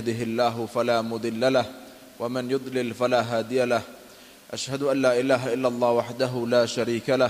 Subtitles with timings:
[0.00, 1.66] يهده الله فلا مضل له
[2.16, 3.84] ومن يضلل فلا هادي له.
[4.48, 7.28] أشهد أن لا إله إلا الله وحده لا شريك له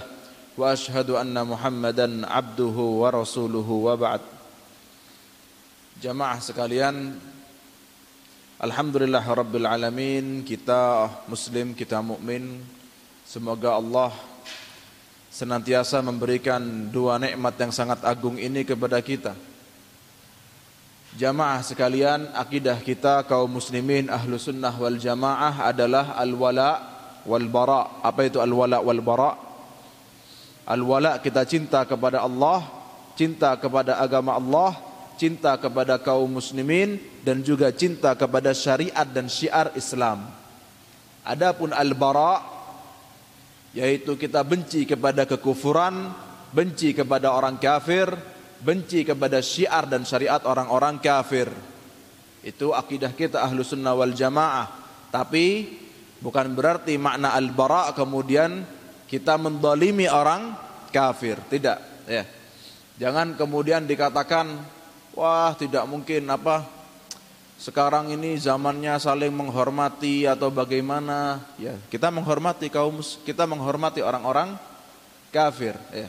[0.54, 4.22] وأشهد أن محمدا عبده ورسوله وبعد.
[6.00, 7.12] Jamaah sekalian
[8.56, 12.62] Alhamdulillah Rabbil Alamin Kita Muslim, kita mukmin.
[13.26, 14.14] Semoga Allah
[15.28, 19.49] senantiasa memberikan dua nikmat yang sangat agung ini kepada kita.
[21.18, 26.78] Jamaah sekalian Akidah kita kaum muslimin Ahlu sunnah wal jamaah adalah Al-wala
[27.26, 29.34] wal bara Apa itu al-wala wal bara?
[30.70, 32.62] Al-wala kita cinta kepada Allah
[33.18, 39.68] Cinta kepada agama Allah cinta kepada kaum muslimin dan juga cinta kepada syariat dan syiar
[39.76, 40.24] Islam.
[41.20, 42.40] Adapun al-bara
[43.76, 46.08] yaitu kita benci kepada kekufuran,
[46.56, 48.08] benci kepada orang kafir,
[48.60, 51.48] benci kepada syiar dan syariat orang-orang kafir.
[52.40, 54.68] Itu akidah kita ahlu sunnah wal jamaah.
[55.12, 55.76] Tapi
[56.22, 58.64] bukan berarti makna al-bara kemudian
[59.08, 60.54] kita mendolimi orang
[60.92, 61.36] kafir.
[61.48, 62.08] Tidak.
[62.08, 62.24] Ya.
[63.00, 64.60] Jangan kemudian dikatakan
[65.10, 66.62] Wah tidak mungkin apa
[67.60, 74.56] sekarang ini zamannya saling menghormati atau bagaimana ya kita menghormati kaum kita menghormati orang-orang
[75.28, 76.08] kafir ya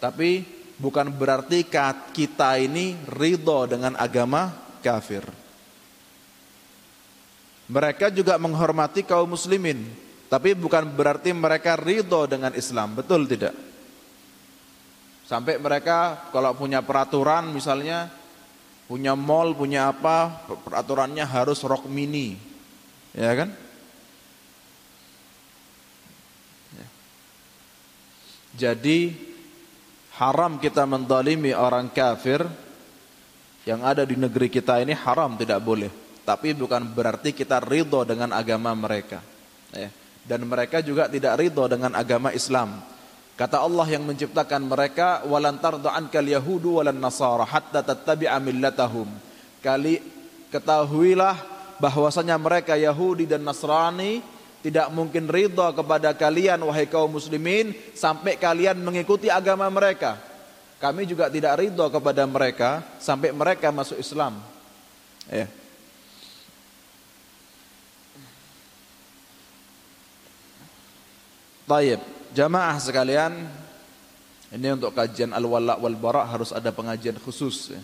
[0.00, 0.46] tapi
[0.80, 1.68] bukan berarti
[2.16, 4.50] kita ini ridho dengan agama
[4.80, 5.22] kafir
[7.68, 9.84] mereka juga menghormati kaum muslimin
[10.32, 13.52] tapi bukan berarti mereka ridho dengan Islam betul tidak
[15.28, 18.10] sampai mereka kalau punya peraturan misalnya
[18.90, 22.34] punya mall, punya apa, peraturannya harus rok mini.
[23.14, 23.54] Ya kan?
[26.74, 26.86] Ya.
[28.66, 29.29] Jadi
[30.20, 32.44] haram kita mendalimi orang kafir
[33.64, 35.88] yang ada di negeri kita ini haram tidak boleh.
[36.28, 39.24] Tapi bukan berarti kita ridho dengan agama mereka.
[39.72, 39.88] Ya.
[40.20, 42.84] Dan mereka juga tidak ridho dengan agama Islam.
[43.34, 49.08] Kata Allah yang menciptakan mereka walan tarda ankal yahudu walan nasara hatta tattabi'a millatahum.
[49.64, 49.96] Kali
[50.52, 51.40] ketahuilah
[51.80, 54.20] bahwasanya mereka Yahudi dan Nasrani
[54.60, 60.20] tidak mungkin ridha kepada kalian wahai kaum muslimin sampai kalian mengikuti agama mereka.
[60.80, 64.40] Kami juga tidak ridha kepada mereka sampai mereka masuk Islam.
[65.28, 65.48] Ya.
[71.68, 72.00] Taib.
[72.30, 73.32] Jamaah sekalian,
[74.54, 77.82] ini untuk kajian al-wala wal bara harus ada pengajian khusus ya.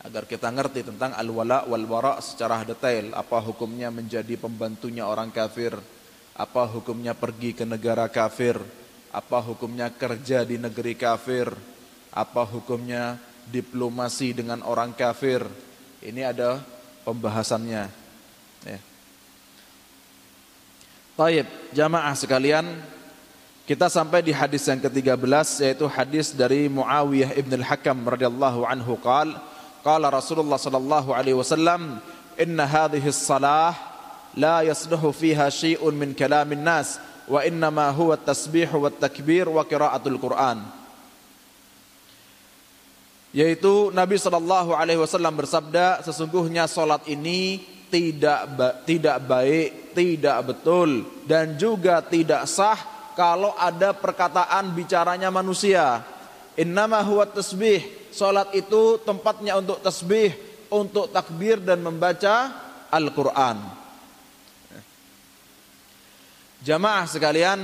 [0.00, 5.76] Agar kita ngerti tentang al-wala wal bara secara detail, apa hukumnya menjadi pembantunya orang kafir,
[6.32, 8.56] apa hukumnya pergi ke negara kafir,
[9.12, 11.52] apa hukumnya kerja di negeri kafir,
[12.16, 13.20] apa hukumnya
[13.52, 15.44] diplomasi dengan orang kafir.
[16.00, 16.64] Ini ada
[17.04, 17.84] pembahasannya.
[18.64, 18.80] Ya.
[21.12, 21.44] Taib,
[21.76, 22.64] jamaah sekalian,
[23.68, 29.49] kita sampai di hadis yang ke-13 yaitu hadis dari Muawiyah ibn al-Hakam radhiyallahu anhu qala
[29.80, 32.00] qala Rasulullah sallallahu alaihi wasallam
[32.36, 33.74] inna hadhihi as-salah
[34.36, 38.90] la yasluhu fiha syai'un min kalamin nas wa innama huwa at-tasbih wa
[43.30, 48.46] yaitu Nabi sallallahu alaihi wasallam bersabda sesungguhnya salat ini tidak
[48.86, 52.78] tidak baik, tidak betul dan juga tidak sah
[53.14, 56.02] kalau ada perkataan bicaranya manusia.
[56.56, 57.99] Innama huwa tasbih.
[58.10, 60.34] Salat itu tempatnya untuk tasbih,
[60.70, 62.50] untuk takbir dan membaca
[62.90, 63.58] Al-Qur'an.
[66.60, 67.58] Jamaah sekalian,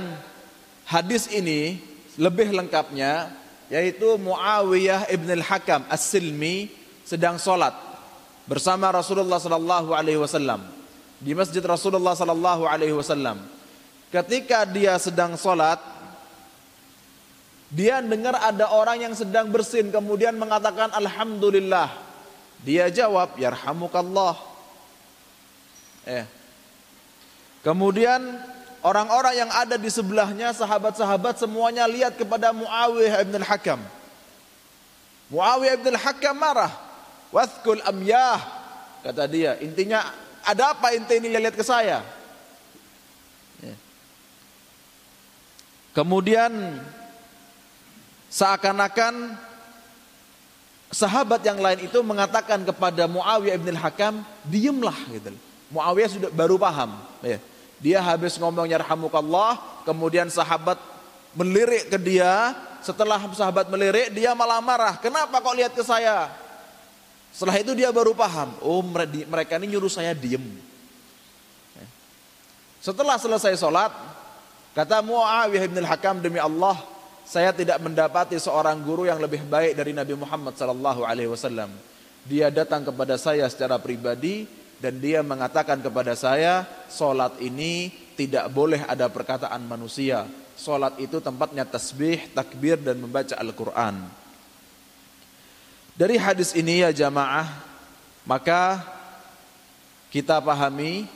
[0.89, 1.77] hadis ini
[2.17, 3.29] lebih lengkapnya
[3.67, 6.71] yaitu Muawiyah ibn al-Hakam as-Silmi
[7.03, 7.75] sedang salat
[8.47, 10.63] bersama Rasulullah sallallahu alaihi wasallam
[11.17, 13.41] di masjid Rasulullah sallallahu alaihi wasallam.
[14.07, 15.81] Ketika dia sedang sholat,
[17.67, 21.91] dia dengar ada orang yang sedang bersin, kemudian mengatakan Alhamdulillah.
[22.63, 24.39] Dia jawab, Yarhamukallah.
[26.07, 26.25] Eh.
[27.61, 28.39] Kemudian
[28.79, 33.79] orang-orang yang ada di sebelahnya, sahabat-sahabat semuanya lihat kepada Muawiyah ibn al-Hakam.
[35.27, 36.71] Muawiyah ibn al-Hakam marah.
[37.35, 38.39] Wathkul amyah.
[39.03, 40.07] Kata dia, intinya
[40.47, 41.99] ada apa inti ini lihat ke saya?
[45.97, 46.53] Kemudian
[48.37, 49.33] seakan-akan
[50.93, 55.33] sahabat yang lain itu mengatakan kepada Muawiyah ibn al-Hakam, diamlah gitu.
[55.73, 57.01] Muawiyah sudah baru paham.
[57.25, 57.41] Ya.
[57.81, 60.77] Dia habis ngomong yarhamukallah, kemudian sahabat
[61.33, 62.53] melirik ke dia.
[62.85, 65.01] Setelah sahabat melirik, dia malah marah.
[65.01, 66.29] Kenapa kok lihat ke saya?
[67.33, 68.81] Setelah itu dia baru paham, oh
[69.25, 70.45] mereka ini nyuruh saya diem.
[72.81, 73.91] Setelah selesai sholat,
[74.77, 76.79] kata Muawiyah bin al-Hakam demi Allah,
[77.27, 81.67] saya tidak mendapati seorang guru yang lebih baik dari Nabi Muhammad sallallahu alaihi wasallam.
[82.23, 84.47] Dia datang kepada saya secara pribadi
[84.79, 90.23] dan dia mengatakan kepada saya, solat ini tidak boleh ada perkataan manusia.
[90.55, 94.07] Solat itu tempatnya tasbih, takbir dan membaca Al-Quran.
[95.99, 97.51] Dari hadis ini ya jamaah,
[98.23, 98.87] maka
[100.15, 101.11] kita pahami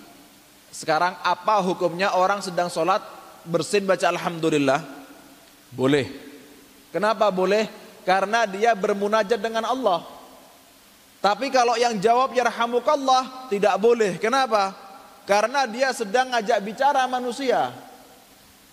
[0.75, 2.99] sekarang apa hukumnya orang sedang sholat
[3.47, 5.00] bersin baca Alhamdulillah?
[5.71, 6.07] Boleh.
[6.91, 7.67] Kenapa boleh?
[8.03, 10.03] Karena dia bermunajat dengan Allah.
[11.21, 14.17] Tapi kalau yang jawab yarhamukallah tidak boleh.
[14.17, 14.73] Kenapa?
[15.29, 17.71] Karena dia sedang ngajak bicara manusia.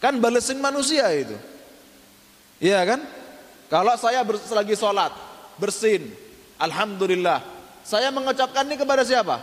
[0.01, 1.37] Kan balesin manusia itu.
[2.59, 3.01] Iya kan?
[3.69, 5.13] Kalau saya lagi sholat,
[5.61, 6.09] bersin,
[6.57, 7.45] Alhamdulillah.
[7.85, 9.39] Saya mengucapkan ini kepada siapa?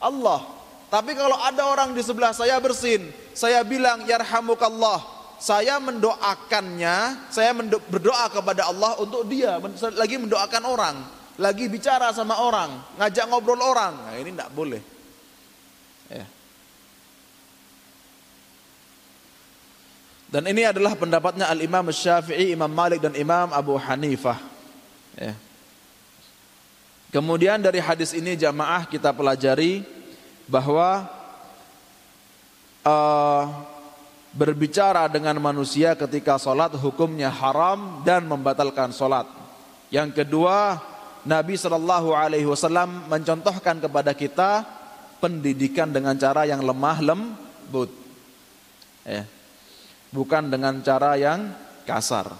[0.00, 0.40] Allah.
[0.88, 5.21] Tapi kalau ada orang di sebelah saya bersin, saya bilang yarhamukallah.
[5.42, 7.50] Saya mendoakannya, saya
[7.90, 9.58] berdoa kepada Allah untuk dia,
[9.98, 10.96] lagi mendoakan orang,
[11.34, 14.06] lagi bicara sama orang, ngajak ngobrol orang.
[14.06, 14.78] Nah, ini tidak boleh.
[16.06, 16.30] Ya.
[20.30, 24.38] Dan ini adalah pendapatnya Al-Imam Syafi'i, Imam Malik dan Imam Abu Hanifah.
[25.18, 25.34] Ya.
[27.10, 29.82] Kemudian dari hadis ini jamaah kita pelajari
[30.46, 31.10] bahwa
[32.86, 33.71] uh,
[34.32, 39.28] berbicara dengan manusia ketika sholat hukumnya haram dan membatalkan sholat.
[39.92, 40.80] Yang kedua,
[41.28, 44.64] Nabi Shallallahu Alaihi Wasallam mencontohkan kepada kita
[45.20, 47.92] pendidikan dengan cara yang lemah lembut,
[49.06, 49.28] ya.
[50.10, 51.52] bukan dengan cara yang
[51.84, 52.32] kasar.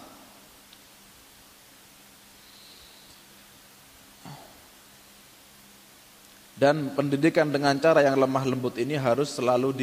[6.57, 9.75] Dan pendidikan dengan cara yang lemah lembut ini harus selalu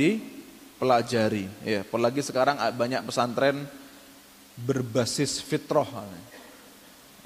[0.79, 1.51] dipelajari.
[1.67, 3.67] Ya, apalagi sekarang banyak pesantren
[4.55, 6.07] berbasis fitrah.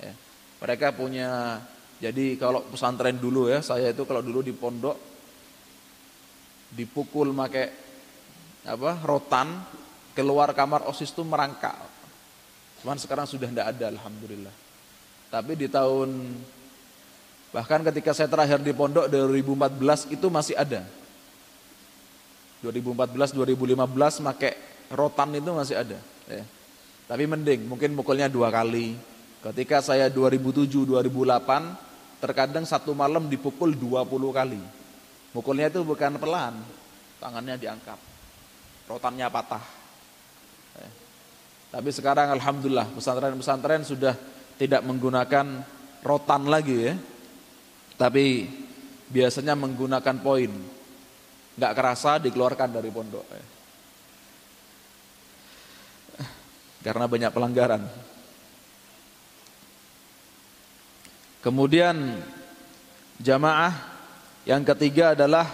[0.02, 0.18] Ya,
[0.58, 1.62] mereka punya
[2.02, 4.98] jadi kalau pesantren dulu ya, saya itu kalau dulu di pondok
[6.74, 7.70] dipukul pakai
[8.66, 9.62] apa rotan
[10.18, 11.78] keluar kamar osis itu merangkak.
[12.82, 14.56] Cuman sekarang sudah tidak ada alhamdulillah.
[15.30, 16.10] Tapi di tahun
[17.54, 20.82] Bahkan ketika saya terakhir di pondok 2014 itu masih ada.
[22.64, 24.54] 2014 2015 pakai
[24.96, 26.00] rotan itu masih ada.
[26.32, 26.44] Ya.
[27.06, 28.96] Tapi mending, mungkin mukulnya dua kali.
[29.44, 34.62] Ketika saya 2007 2008 terkadang satu malam dipukul 20 kali.
[35.36, 36.56] Mukulnya itu bukan pelan,
[37.20, 38.00] tangannya diangkat.
[38.88, 39.66] Rotannya patah.
[40.80, 40.90] Ya.
[41.76, 44.16] Tapi sekarang alhamdulillah pesantren-pesantren sudah
[44.56, 45.68] tidak menggunakan
[46.00, 46.96] rotan lagi ya
[47.98, 48.50] tapi
[49.14, 50.52] biasanya menggunakan poin.
[51.54, 53.26] Nggak kerasa dikeluarkan dari pondok.
[56.84, 57.84] Karena banyak pelanggaran.
[61.44, 62.24] Kemudian
[63.20, 63.76] jamaah
[64.48, 65.48] yang ketiga adalah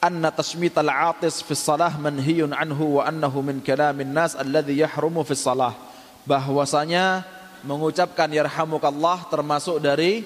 [0.00, 5.34] anna tasmit al-atis fi salah manhiyun anhu wa annahu min kalamin nas alladhi yahrumu fi
[5.34, 5.76] salah
[6.24, 7.24] bahwasanya
[7.66, 10.22] mengucapkan yarhamukallah termasuk dari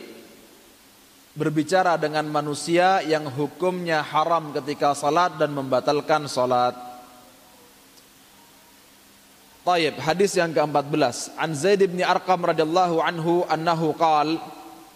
[1.33, 6.77] berbicara dengan manusia yang hukumnya haram ketika salat dan membatalkan salat.
[9.63, 11.39] Taib, hadis yang ke-14.
[11.39, 14.43] An Zaid bin Arqam radhiyallahu anhu annahu qal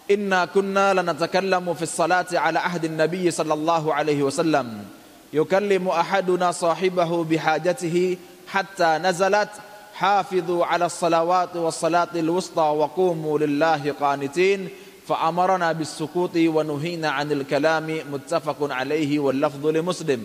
[0.07, 4.87] Inna kunna lanatakallamu fi salati ala ahdi nabiy sallallahu alaihi wasallam
[5.35, 8.15] yukallimu ahaduna sahibahu bihajatihi
[8.47, 9.51] hatta nazalat
[9.99, 14.71] hafidhu ala salawati was salati al-wusta wa qumu lillahi qanitin
[15.06, 20.22] فأمرنا بالسكوت ونهينا عن الكلام متفق عليه واللفظ لمسلم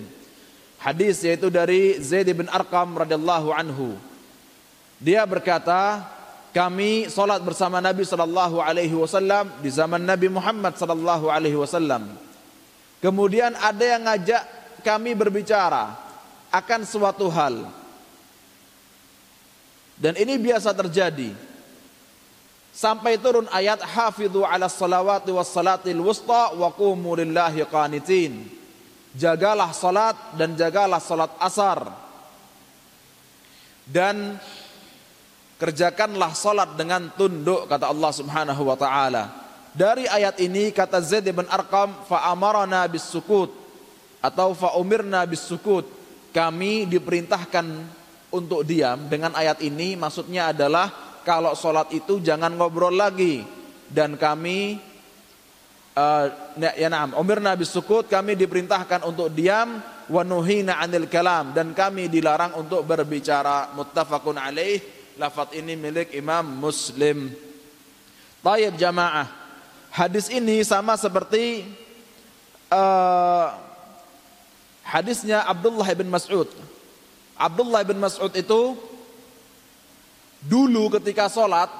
[0.77, 3.97] Hadis yaitu dari Zaid bin Arqam radhiyallahu anhu.
[5.01, 6.05] Dia berkata,
[6.53, 12.13] kami salat bersama Nabi sallallahu alaihi wasallam di zaman Nabi Muhammad sallallahu alaihi wasallam.
[13.01, 14.41] Kemudian ada yang ngajak
[14.85, 15.97] kami berbicara
[16.53, 17.65] akan suatu hal.
[19.97, 21.33] Dan ini biasa terjadi
[22.72, 28.48] sampai turun ayat hafidhu ala salawati was salatil wusta wa qumu lillahi qanitin.
[29.12, 31.84] Jagalah salat dan jagalah salat asar.
[33.84, 34.40] Dan
[35.60, 39.28] kerjakanlah salat dengan tunduk kata Allah Subhanahu wa taala.
[39.72, 43.52] Dari ayat ini kata Zaid bin Arqam fa amarna bis sukut
[44.20, 45.88] atau fa umirna bis sukut
[46.32, 47.64] kami diperintahkan
[48.32, 50.88] untuk diam dengan ayat ini maksudnya adalah
[51.22, 53.42] kalau sholat itu jangan ngobrol lagi.
[53.88, 54.78] Dan kami
[55.96, 56.26] uh,
[56.58, 57.16] ya na'am.
[57.16, 59.80] Umirna bisukut kami diperintahkan untuk diam.
[60.10, 61.56] Wa nuhina 'anil kalam.
[61.56, 63.72] Dan kami dilarang untuk berbicara.
[63.72, 64.82] Muttafaqun alaih.
[65.16, 67.32] Lafaz ini milik Imam Muslim.
[68.42, 69.28] Tayyib jamaah.
[69.92, 71.68] Hadis ini sama seperti
[72.72, 73.52] uh,
[74.82, 76.48] hadisnya Abdullah bin Mas'ud.
[77.36, 78.76] Abdullah bin Mas'ud itu
[80.42, 81.70] dulu ketika sholat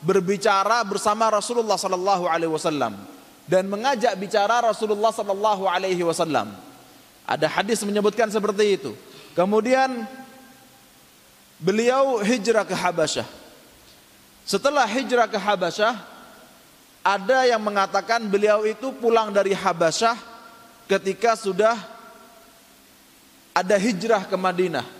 [0.00, 2.96] berbicara bersama Rasulullah sallallahu alaihi wasallam
[3.46, 6.54] dan mengajak bicara Rasulullah sallallahu alaihi wasallam.
[7.26, 8.90] Ada hadis menyebutkan seperti itu.
[9.38, 10.06] Kemudian
[11.62, 13.28] beliau hijrah ke Habasyah.
[14.42, 15.94] Setelah hijrah ke Habasyah,
[17.06, 20.18] ada yang mengatakan beliau itu pulang dari Habasyah
[20.90, 21.78] ketika sudah
[23.54, 24.99] ada hijrah ke Madinah.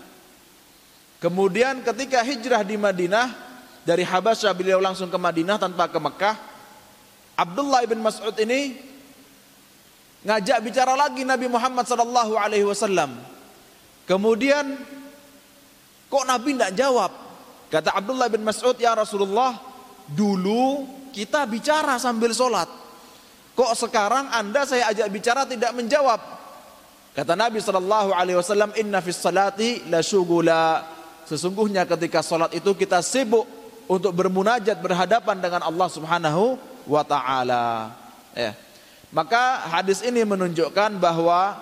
[1.21, 3.29] Kemudian ketika hijrah di Madinah,
[3.85, 6.35] dari Habasyah beliau langsung ke Madinah tanpa ke Mekah.
[7.37, 8.77] Abdullah bin Mas'ud ini
[10.25, 13.17] ngajak bicara lagi Nabi Muhammad sallallahu alaihi wasallam.
[14.05, 14.77] Kemudian
[16.09, 17.11] kok Nabi tidak jawab?
[17.69, 19.61] Kata Abdullah bin Mas'ud, "Ya Rasulullah,
[20.09, 22.67] dulu kita bicara sambil sholat.
[23.53, 26.17] Kok sekarang Anda saya ajak bicara tidak menjawab?"
[27.13, 31.00] Kata Nabi sallallahu alaihi wasallam, "Inna fis salati la syugula."
[31.31, 33.47] Sesungguhnya ketika sholat itu kita sibuk
[33.87, 37.95] untuk bermunajat berhadapan dengan Allah Subhanahu wa taala.
[38.35, 38.51] Ya.
[39.15, 41.55] Maka hadis ini menunjukkan bahwa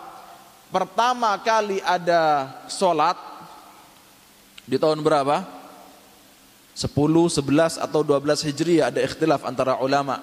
[0.73, 3.13] pertama kali ada solat
[4.65, 5.45] di tahun berapa?
[6.73, 10.17] 10, 11 atau 12 Hijriah ada ikhtilaf antara ulama.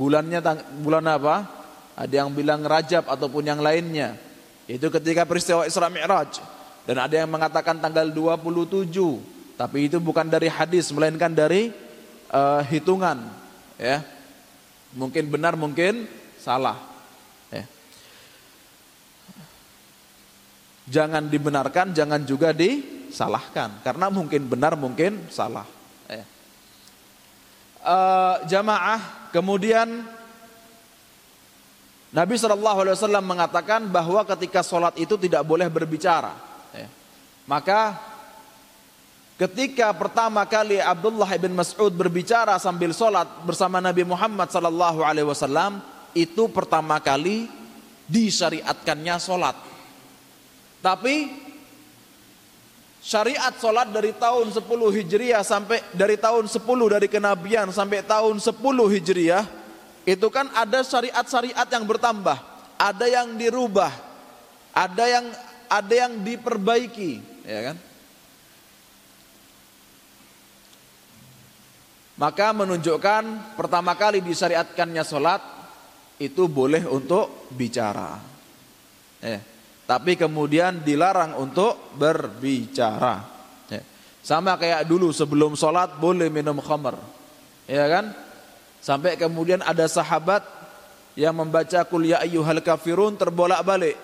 [0.00, 0.40] Bulannya
[0.80, 1.44] bulan apa?
[1.92, 4.16] Ada yang bilang Rajab ataupun yang lainnya.
[4.64, 6.57] Itu ketika peristiwa Isra Mi'raj.
[6.88, 8.88] Dan ada yang mengatakan tanggal 27.
[9.60, 11.68] Tapi itu bukan dari hadis melainkan dari
[12.32, 13.28] uh, hitungan,
[13.76, 14.00] ya.
[14.96, 16.08] Mungkin benar, mungkin
[16.40, 16.80] salah.
[17.52, 17.68] Ya.
[20.88, 23.84] Jangan dibenarkan, jangan juga disalahkan.
[23.84, 25.68] Karena mungkin benar, mungkin salah.
[26.08, 26.24] Ya.
[27.84, 30.08] Uh, jamaah, kemudian
[32.16, 36.47] Nabi SAW mengatakan bahwa ketika sholat itu tidak boleh berbicara.
[37.48, 38.08] Maka
[39.38, 45.78] Ketika pertama kali Abdullah bin Mas'ud berbicara sambil sholat bersama Nabi Muhammad sallallahu alaihi wasallam,
[46.10, 47.46] itu pertama kali
[48.10, 49.54] disyariatkannya sholat.
[50.82, 51.30] Tapi
[52.98, 56.58] syariat sholat dari tahun 10 Hijriah sampai dari tahun 10
[56.98, 58.58] dari kenabian sampai tahun 10
[58.98, 59.46] Hijriah
[60.02, 62.42] itu kan ada syariat-syariat yang bertambah,
[62.74, 63.94] ada yang dirubah,
[64.74, 65.30] ada yang
[65.70, 67.76] ada yang diperbaiki, ya kan?
[72.18, 75.40] Maka menunjukkan pertama kali disyariatkannya sholat
[76.18, 78.18] itu boleh untuk bicara.
[79.22, 79.40] Eh,
[79.86, 83.22] tapi kemudian dilarang untuk berbicara.
[83.70, 83.82] Eh,
[84.20, 86.98] sama kayak dulu sebelum sholat boleh minum khamar.
[87.70, 88.12] Ya kan?
[88.82, 90.42] Sampai kemudian ada sahabat
[91.14, 93.94] yang membaca kuliah ya ayyuhal kafirun terbolak-balik.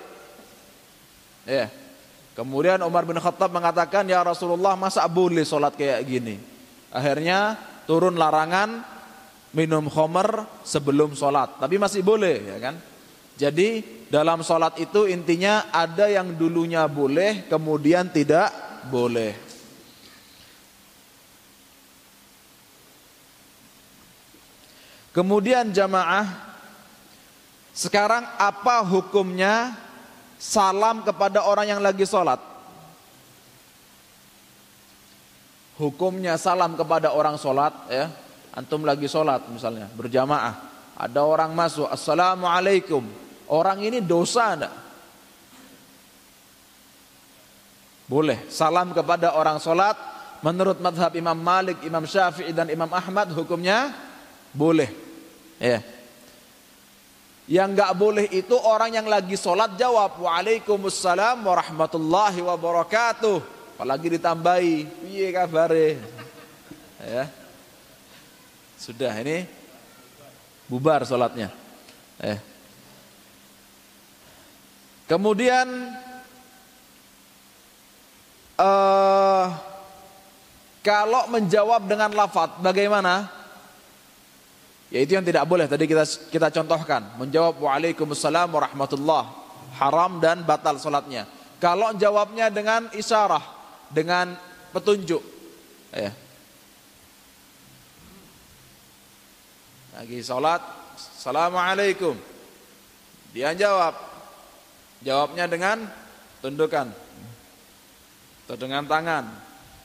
[1.46, 1.83] Ya.
[2.34, 6.36] Kemudian Umar bin Khattab mengatakan, "Ya Rasulullah, masa boleh sholat kayak gini?"
[6.90, 7.54] Akhirnya
[7.86, 8.82] turun larangan
[9.54, 11.62] minum khamar sebelum sholat.
[11.62, 12.74] Tapi masih boleh ya kan.
[13.34, 18.50] Jadi dalam sholat itu intinya ada yang dulunya boleh kemudian tidak
[18.90, 19.34] boleh.
[25.14, 26.26] Kemudian jamaah
[27.70, 29.74] sekarang apa hukumnya
[30.38, 32.54] salam kepada orang yang lagi sholat?
[35.78, 38.06] hukumnya salam kepada orang sholat ya.
[38.54, 40.54] Antum lagi sholat misalnya berjamaah.
[40.94, 43.02] Ada orang masuk assalamualaikum.
[43.50, 44.74] Orang ini dosa enggak?
[48.06, 48.46] Boleh.
[48.46, 49.98] Salam kepada orang sholat
[50.44, 53.90] menurut madhab Imam Malik Imam Syafi'i dan Imam Ahmad hukumnya
[54.54, 54.90] boleh.
[55.58, 55.82] Ya
[57.44, 63.38] yang enggak boleh itu orang yang lagi sholat jawab Waalaikumsalam warahmatullahi wabarakatuh.
[63.76, 64.74] Apalagi ditambahi
[65.04, 66.00] piye kabare?
[67.04, 67.28] Ya.
[68.80, 69.44] Sudah ini
[70.70, 71.52] bubar sholatnya.
[72.22, 72.54] Eh
[75.04, 75.66] kemudian
[78.56, 79.46] uh,
[80.84, 83.28] kalau menjawab dengan lafat bagaimana
[84.94, 89.26] ya itu yang tidak boleh tadi kita kita contohkan menjawab waalaikumsalam warahmatullah
[89.74, 91.26] haram dan batal sholatnya
[91.58, 93.42] kalau jawabnya dengan isyarah
[93.88, 94.36] dengan
[94.74, 95.22] petunjuk.
[95.94, 96.12] Ya.
[99.94, 100.60] Lagi sholat,
[100.98, 102.18] Assalamualaikum.
[103.30, 103.94] Dia jawab.
[105.06, 105.86] Jawabnya dengan
[106.42, 106.90] tundukan.
[108.44, 109.30] Atau dengan tangan.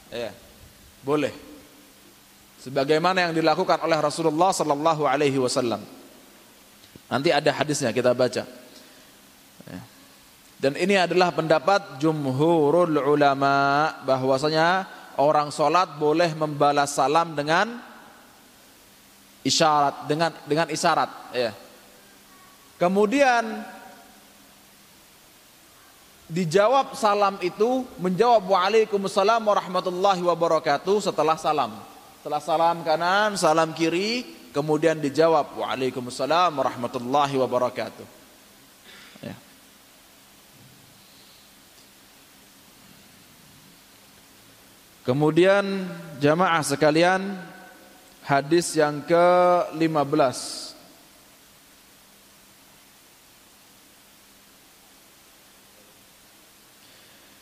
[0.10, 0.34] Ya.
[1.06, 1.32] Boleh.
[2.60, 5.80] Sebagaimana yang dilakukan oleh Rasulullah sallallahu alaihi wasallam.
[7.08, 8.44] Nanti ada hadisnya kita baca.
[9.66, 9.80] Ya.
[10.60, 14.86] Dan ini adalah pendapat jumhurul ulama bahwasanya
[15.16, 17.80] orang solat boleh membalas salam dengan
[19.48, 21.52] isyarat dengan dengan isyarat ya.
[22.76, 23.64] Kemudian
[26.28, 31.89] dijawab salam itu menjawab waalaikumsalam warahmatullahi wabarakatuh setelah salam.
[32.20, 38.20] Setelah salam kanan, salam kiri, kemudian dijawab waalaikumsalam warahmatullahi wabarakatuh.
[45.10, 45.90] Kemudian
[46.22, 47.34] jamaah sekalian
[48.22, 50.70] hadis yang ke-15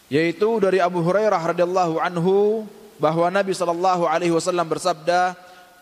[0.08, 2.64] yaitu dari Abu Hurairah radhiyallahu anhu
[2.98, 5.38] bahwa Nabi sallallahu alaihi wasallam bersabda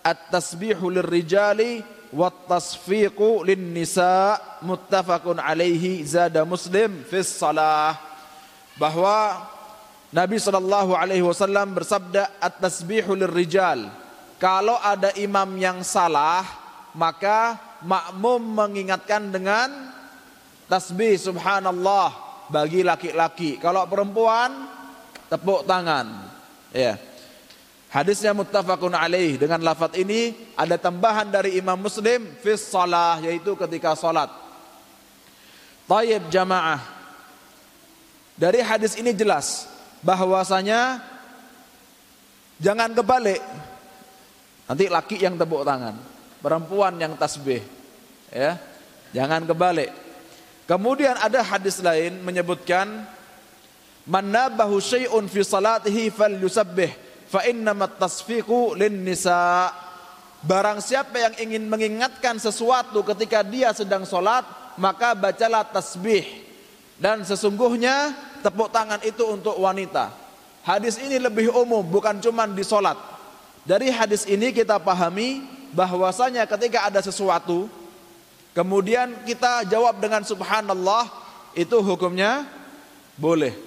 [0.05, 1.81] at-tasbihu lirrijali
[2.13, 7.97] wat tasfiqu lin-nisa muttafaqun alaihi zada Muslim fi salah
[8.79, 9.47] bahwa
[10.15, 13.91] Nabi Shallallahu Alaihi Wasallam bersabda at-tasbihu rijal.
[14.39, 16.43] Kalau ada imam yang salah,
[16.95, 19.91] maka makmum mengingatkan dengan
[20.71, 22.15] tasbih subhanallah
[22.47, 23.59] bagi laki-laki.
[23.59, 24.71] Kalau perempuan
[25.27, 26.24] tepuk tangan.
[26.75, 26.99] Ya.
[27.87, 33.95] Hadisnya muttafaqun alaih dengan lafaz ini ada tambahan dari Imam Muslim fi shalah yaitu ketika
[33.95, 34.27] salat.
[35.87, 36.83] Tayyib jamaah.
[38.35, 39.63] Dari hadis ini jelas
[40.03, 40.99] bahwasanya
[42.59, 43.39] jangan kebalik.
[44.67, 45.95] Nanti laki yang tepuk tangan,
[46.43, 47.63] perempuan yang tasbih.
[48.27, 48.59] Ya.
[49.15, 49.87] Jangan kebalik.
[50.67, 53.07] Kemudian ada hadis lain menyebutkan
[54.05, 56.91] man nabahu syai'un fi salatihi falyusabbih
[57.29, 59.73] fa innamat tasfiqu lin nisa.
[60.45, 64.45] Barang siapa yang ingin mengingatkan sesuatu ketika dia sedang solat,
[64.77, 66.21] maka bacalah tasbih.
[67.01, 68.13] Dan sesungguhnya
[68.45, 70.13] tepuk tangan itu untuk wanita.
[70.61, 72.93] Hadis ini lebih umum, bukan cuma di solat.
[73.65, 75.41] Dari hadis ini kita pahami
[75.73, 77.65] bahwasanya ketika ada sesuatu,
[78.53, 81.09] kemudian kita jawab dengan subhanallah,
[81.57, 82.45] itu hukumnya
[83.17, 83.64] boleh.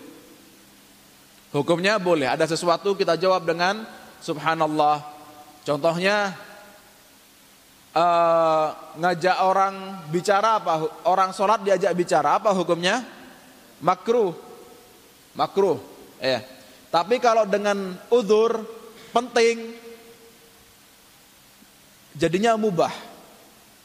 [1.52, 2.28] Hukumnya boleh.
[2.28, 3.84] Ada sesuatu kita jawab dengan
[4.20, 5.00] subhanallah.
[5.64, 6.36] Contohnya
[7.96, 8.66] uh,
[9.00, 9.74] ngajak orang
[10.12, 11.04] bicara apa?
[11.08, 13.00] Orang sholat diajak bicara apa hukumnya?
[13.78, 14.48] Makruh
[15.38, 15.78] makruh
[16.18, 16.42] ya
[16.90, 18.66] tapi kalau dengan udur
[19.14, 19.78] penting
[22.18, 22.90] jadinya mubah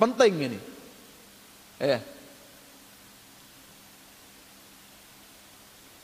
[0.02, 0.60] penting ini
[1.78, 2.02] ya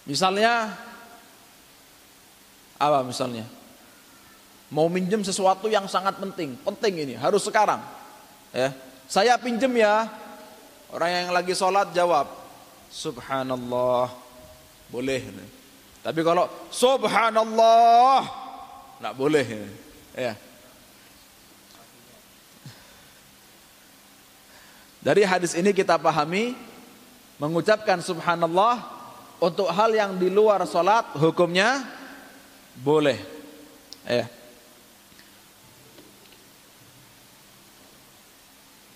[0.06, 0.78] misalnya
[2.80, 3.44] apa misalnya?
[4.72, 6.56] Mau minjem sesuatu yang sangat penting.
[6.64, 7.84] Penting ini harus sekarang.
[8.56, 8.72] Ya.
[9.12, 10.08] Saya pinjem ya.
[10.90, 12.32] Orang yang lagi sholat jawab
[12.88, 14.10] subhanallah.
[14.88, 15.20] Boleh.
[16.00, 18.24] Tapi kalau subhanallah.
[19.04, 19.46] Enggak boleh.
[20.16, 20.34] Ya.
[25.00, 26.56] Dari hadis ini kita pahami
[27.40, 28.84] mengucapkan subhanallah
[29.40, 31.99] untuk hal yang di luar salat hukumnya
[32.80, 33.20] boleh.
[34.08, 34.26] Ya.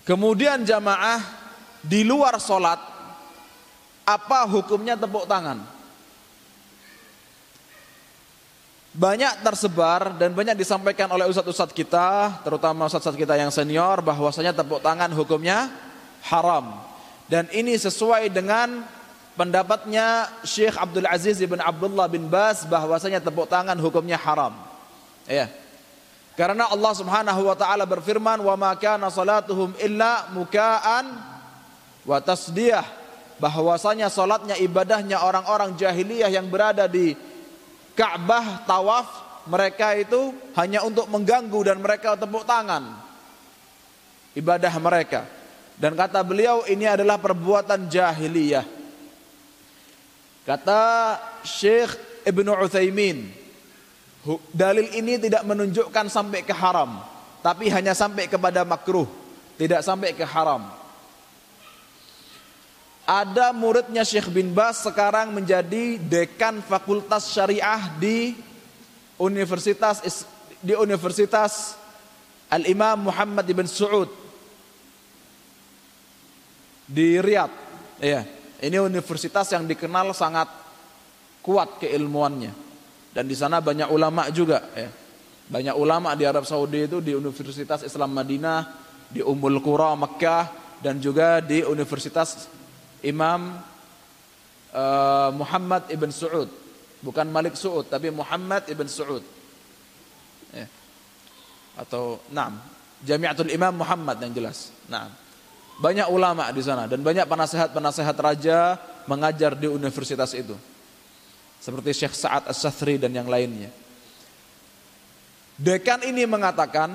[0.04, 1.20] Kemudian jamaah
[1.80, 2.80] di luar salat
[4.04, 5.74] apa hukumnya tepuk tangan?
[8.94, 14.78] banyak tersebar dan banyak disampaikan oleh ustadz-ustadz kita, terutama ustadz-ustadz kita yang senior, bahwasanya tepuk
[14.78, 15.66] tangan hukumnya
[16.30, 16.78] haram.
[17.26, 18.86] Dan ini sesuai dengan
[19.34, 24.54] pendapatnya Syekh Abdul Aziz bin Abdullah bin Bas bahwasanya tepuk tangan hukumnya haram.
[25.26, 25.50] Ya.
[26.34, 31.06] Karena Allah Subhanahu wa taala berfirman, "Wa ma kana salatuhum illa muka'an
[32.02, 32.86] wa tasdiyah."
[33.38, 37.18] Bahwasanya salatnya ibadahnya orang-orang jahiliyah yang berada di
[37.94, 39.06] Ka'bah tawaf
[39.46, 42.96] mereka itu hanya untuk mengganggu dan mereka tepuk tangan
[44.34, 45.28] ibadah mereka
[45.76, 48.64] dan kata beliau ini adalah perbuatan jahiliyah
[50.44, 53.28] kata Syekh Ibnu Utsaimin
[54.52, 57.00] dalil ini tidak menunjukkan sampai ke haram
[57.44, 59.08] tapi hanya sampai kepada makruh
[59.60, 60.64] tidak sampai ke haram
[63.04, 68.32] ada muridnya Syekh bin Bas sekarang menjadi dekan Fakultas Syariah di
[69.20, 70.00] Universitas
[70.64, 71.76] di Universitas
[72.48, 74.24] Al-Imam Muhammad bin Saud.
[76.88, 77.52] di Riyadh.
[78.02, 78.26] Ya,
[78.62, 80.46] ini universitas yang dikenal sangat
[81.42, 82.52] kuat keilmuannya.
[83.14, 84.90] Dan di sana banyak ulama juga ya.
[85.44, 88.64] Banyak ulama di Arab Saudi itu di Universitas Islam Madinah,
[89.12, 90.48] di Ummul Qura Mekkah
[90.80, 92.48] dan juga di Universitas
[93.04, 93.60] Imam
[94.72, 96.48] uh, Muhammad ibn Saud.
[97.04, 99.22] Bukan Malik Saud tapi Muhammad ibn Saud.
[100.56, 100.66] Ya.
[101.76, 102.56] Atau Naam,
[103.04, 104.72] Jamiatul Imam Muhammad yang jelas.
[104.88, 105.23] Naam.
[105.74, 108.78] Banyak ulama di sana dan banyak penasehat-penasehat raja
[109.10, 110.54] mengajar di universitas itu.
[111.58, 113.72] Seperti Syekh Sa'ad As-Sathri dan yang lainnya.
[115.58, 116.92] Dekan ini mengatakan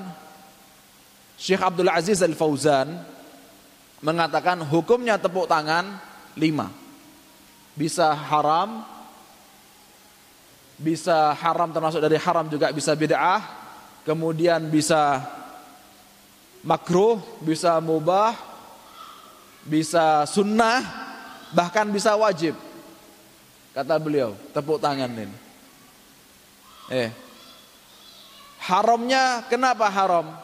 [1.40, 2.92] Syekh Abdul Aziz Al-Fauzan
[4.00, 6.00] mengatakan hukumnya tepuk tangan
[6.36, 6.72] lima.
[7.76, 8.84] Bisa haram,
[10.76, 13.40] bisa haram termasuk dari haram juga bisa bid'ah,
[14.04, 15.24] kemudian bisa
[16.64, 18.49] makruh, bisa mubah,
[19.70, 20.82] bisa sunnah,
[21.54, 22.58] bahkan bisa wajib.
[23.78, 25.38] Kata beliau, tepuk tangan ini.
[26.90, 27.14] Eh,
[28.60, 30.36] Haramnya kenapa haram?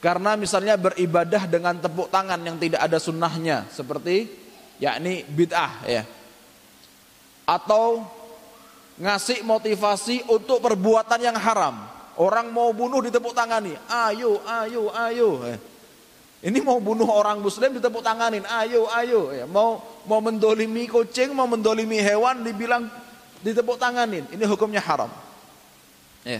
[0.00, 4.26] Karena misalnya beribadah dengan tepuk tangan yang tidak ada sunnahnya seperti
[4.80, 6.02] yakni bid'ah ya.
[7.44, 8.08] Atau
[8.96, 11.86] ngasih motivasi untuk perbuatan yang haram.
[12.16, 13.76] Orang mau bunuh ditepuk tangani.
[13.86, 15.30] Ayo, ayo, ayo.
[15.44, 15.58] Eh.
[16.46, 18.46] Ini mau bunuh orang muslim ditepuk tanganin.
[18.46, 19.34] Ayo, ayo.
[19.34, 19.50] Ya.
[19.50, 22.86] Mau mau mendolimi kucing, mau mendolimi hewan dibilang
[23.42, 24.22] ditepuk tanganin.
[24.30, 25.10] Ini hukumnya haram.
[26.22, 26.38] Ya.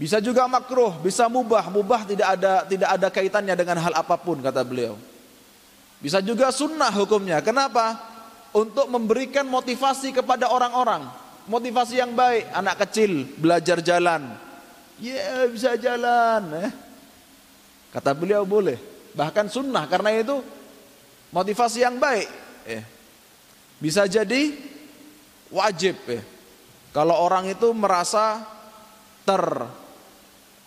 [0.00, 1.68] Bisa juga makruh, bisa mubah.
[1.68, 4.96] Mubah tidak ada tidak ada kaitannya dengan hal apa pun kata beliau.
[6.00, 7.44] Bisa juga sunnah hukumnya.
[7.44, 8.00] Kenapa?
[8.56, 11.12] Untuk memberikan motivasi kepada orang-orang.
[11.44, 12.56] Motivasi yang baik.
[12.56, 14.32] Anak kecil belajar jalan.
[14.96, 16.40] Ya yeah, bisa jalan.
[16.56, 16.72] Eh.
[17.92, 18.80] Kata beliau boleh.
[19.12, 20.40] Bahkan sunnah karena itu
[21.28, 22.28] motivasi yang baik.
[22.64, 22.82] Eh.
[23.76, 24.56] Bisa jadi
[25.52, 26.00] wajib.
[26.08, 26.24] Eh.
[26.96, 28.40] Kalau orang itu merasa
[29.22, 29.44] ter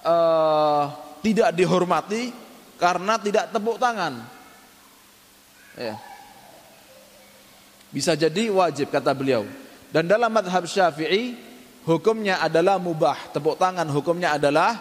[0.05, 0.83] uh,
[1.25, 2.29] tidak dihormati
[2.77, 4.21] karena tidak tepuk tangan.
[5.73, 5.97] Ya.
[7.89, 9.47] Bisa jadi wajib kata beliau.
[9.89, 11.33] Dan dalam madhab syafi'i
[11.87, 13.33] hukumnya adalah mubah.
[13.33, 14.77] Tepuk tangan hukumnya adalah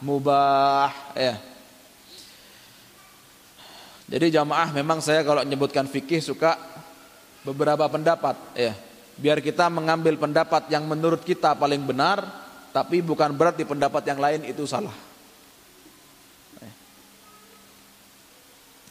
[0.00, 0.92] mubah.
[1.12, 1.53] Ya.
[4.14, 6.54] Jadi jamaah memang saya kalau menyebutkan fikih suka
[7.42, 8.38] beberapa pendapat.
[8.54, 8.78] Ya.
[9.18, 12.22] Biar kita mengambil pendapat yang menurut kita paling benar
[12.70, 14.94] tapi bukan berarti pendapat yang lain itu salah.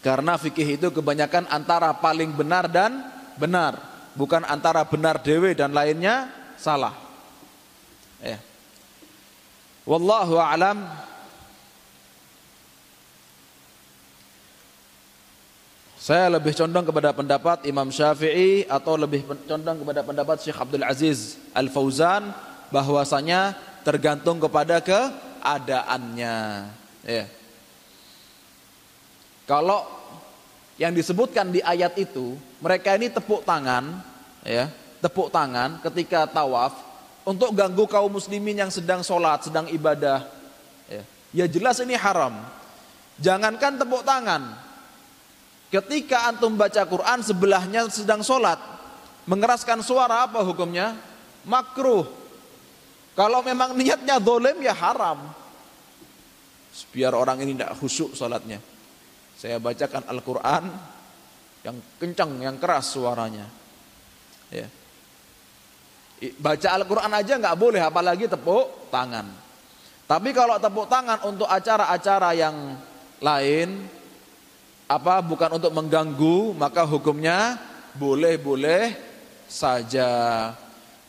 [0.03, 3.07] Karena fikih itu kebanyakan antara paling benar dan
[3.39, 3.79] benar
[4.19, 6.27] bukan antara benar dewe dan lainnya
[6.59, 6.91] salah.
[8.19, 8.43] Ya.
[9.87, 10.83] Wallahu alam
[16.03, 21.39] Saya lebih condong kepada pendapat Imam Syafi'i atau lebih condong kepada pendapat Syekh Abdul Aziz
[21.55, 22.27] Al-Fauzan
[22.75, 23.55] bahwasanya
[23.87, 26.67] tergantung kepada keadaannya.
[27.07, 27.23] Ya.
[29.47, 29.87] Kalau
[30.75, 34.03] yang disebutkan di ayat itu, mereka ini tepuk tangan,
[34.43, 34.67] ya,
[34.99, 36.83] tepuk tangan ketika tawaf
[37.23, 40.27] untuk ganggu kaum muslimin yang sedang sholat, sedang ibadah.
[40.91, 42.43] Ya, ya jelas ini haram.
[43.23, 44.51] Jangankan tepuk tangan,
[45.73, 48.61] Ketika antum baca Quran sebelahnya sedang sholat,
[49.25, 50.93] mengeraskan suara apa hukumnya?
[51.49, 52.05] Makruh.
[53.17, 55.33] Kalau memang niatnya dolim ya haram.
[56.93, 58.61] Biar orang ini tidak khusyuk sholatnya.
[59.33, 60.63] Saya bacakan Al-Quran
[61.65, 63.49] yang kencang, yang keras suaranya.
[64.53, 64.69] Ya.
[66.37, 69.25] Baca Al-Quran aja nggak boleh, apalagi tepuk tangan.
[70.05, 72.77] Tapi kalau tepuk tangan untuk acara-acara yang
[73.25, 73.89] lain,
[74.93, 77.57] apa bukan untuk mengganggu maka hukumnya
[77.97, 78.93] boleh-boleh
[79.49, 80.53] saja.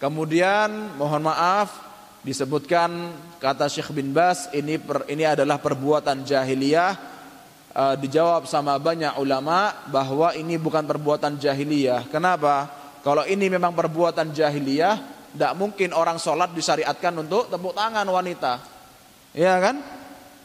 [0.01, 1.85] Kemudian mohon maaf
[2.25, 6.93] disebutkan kata Syekh bin Bas ini per, ini adalah perbuatan jahiliyah
[7.73, 12.09] e, dijawab sama banyak ulama bahwa ini bukan perbuatan jahiliyah.
[12.09, 12.69] Kenapa?
[13.05, 14.97] Kalau ini memang perbuatan jahiliyah,
[15.37, 18.65] tidak mungkin orang sholat disyariatkan untuk tepuk tangan wanita.
[19.37, 19.85] Ya kan?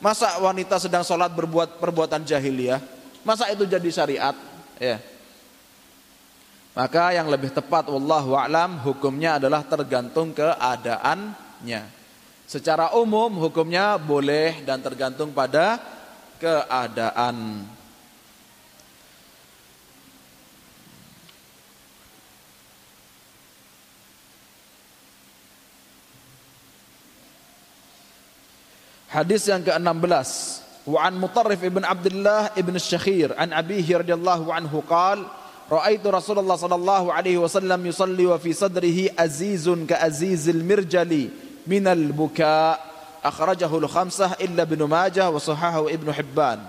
[0.03, 2.98] Masa wanita sedang sholat berbuat perbuatan jahiliyah?
[3.23, 4.35] Masa itu jadi syariat?
[4.79, 4.97] Ya.
[6.77, 11.81] Maka yang lebih tepat wallahu a'lam hukumnya adalah tergantung keadaannya.
[12.47, 15.77] Secara umum hukumnya boleh dan tergantung pada
[16.39, 17.67] keadaan.
[29.09, 30.29] Hadis yang ke-16
[30.89, 35.25] وعن مطرف ابن عبد الله ابن الشخير عن أبيه رضي الله عنه قال
[35.71, 41.29] رأيت رسول الله صلى الله عليه وسلم يصلي وفي صدره أزيز كأزيز المرجل
[41.67, 42.89] من البكاء.
[43.23, 46.59] أخرجه الخمسة إلا ابن ماجه وصححه ابن حبان.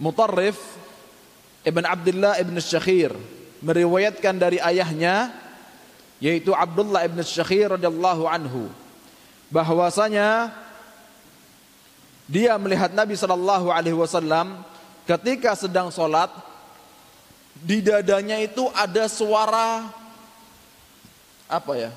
[0.00, 0.56] Mutarrif
[1.60, 3.12] Ibn Abdullah Ibn Syakhir
[3.60, 5.28] meriwayatkan dari ayahnya
[6.24, 8.72] yaitu Abdullah Ibn Syakhir radhiyallahu anhu
[9.50, 10.54] bahwasanya
[12.30, 14.62] dia melihat Nabi sallallahu alaihi wasallam
[15.02, 16.30] ketika sedang sholat
[17.58, 19.90] di dadanya itu ada suara
[21.50, 21.90] apa ya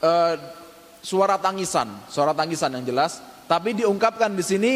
[0.00, 0.12] e,
[1.04, 4.72] suara tangisan suara tangisan yang jelas tapi diungkapkan di sini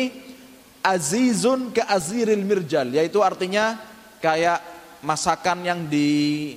[0.84, 3.80] azizun ke aziril mirjal yaitu artinya
[4.20, 4.60] kayak
[5.00, 6.52] masakan yang di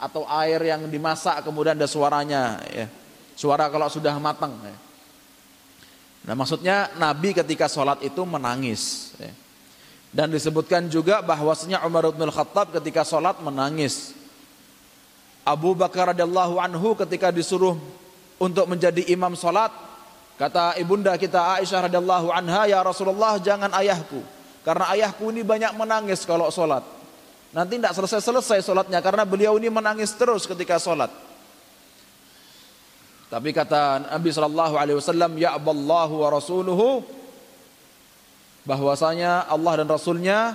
[0.00, 2.88] atau air yang dimasak kemudian ada suaranya ya.
[3.34, 4.76] Suara kalau sudah matang ya.
[6.24, 9.32] Nah, maksudnya Nabi ketika sholat itu menangis ya.
[10.14, 14.14] Dan disebutkan juga bahwasanya Umar bin Khattab ketika sholat menangis.
[15.42, 17.76] Abu Bakar radhiyallahu anhu ketika disuruh
[18.38, 19.74] untuk menjadi imam sholat
[20.34, 24.18] Kata ibunda kita Aisyah radhiyallahu anha, "Ya Rasulullah, jangan ayahku.
[24.66, 26.82] Karena ayahku ini banyak menangis kalau sholat.
[27.54, 31.06] Nanti tidak selesai-selesai sholatnya karena beliau ini menangis terus ketika sholat."
[33.34, 37.02] Tapi kata Nabi Shallallahu Alaihi Wasallam, Ya Allah wa Rasuluhu,
[38.62, 40.54] bahwasanya Allah dan Rasulnya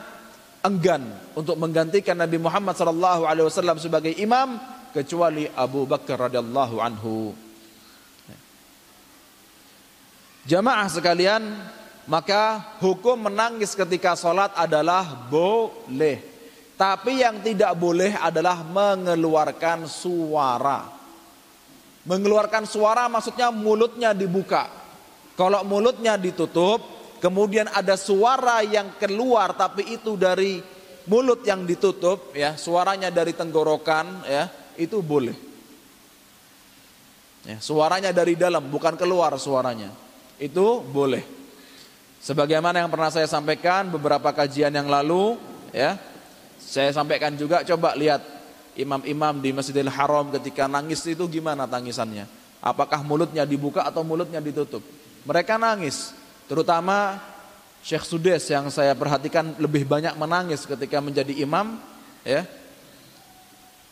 [0.63, 1.03] enggan
[1.35, 4.55] untuk menggantikan Nabi Muhammad Shallallahu Alaihi Wasallam sebagai imam
[4.95, 7.35] kecuali Abu Bakar radhiyallahu anhu.
[10.47, 11.51] Jamaah sekalian,
[12.07, 16.23] maka hukum menangis ketika sholat adalah boleh.
[16.79, 20.98] Tapi yang tidak boleh adalah mengeluarkan suara.
[22.09, 24.65] Mengeluarkan suara maksudnya mulutnya dibuka.
[25.37, 26.81] Kalau mulutnya ditutup,
[27.21, 30.57] kemudian ada suara yang keluar tapi itu dari
[31.05, 35.37] mulut yang ditutup ya, suaranya dari tenggorokan ya, itu boleh.
[37.45, 39.93] Ya, suaranya dari dalam bukan keluar suaranya
[40.41, 41.21] itu boleh.
[42.19, 45.39] Sebagaimana yang pernah saya sampaikan beberapa kajian yang lalu,
[45.71, 45.95] ya,
[46.59, 48.38] saya sampaikan juga coba lihat
[48.79, 52.25] imam-imam di Masjidil Haram ketika nangis itu gimana tangisannya?
[52.63, 54.83] Apakah mulutnya dibuka atau mulutnya ditutup?
[55.27, 56.15] Mereka nangis,
[56.47, 57.19] terutama
[57.83, 61.79] Syekh Sudes yang saya perhatikan lebih banyak menangis ketika menjadi imam,
[62.23, 62.43] ya.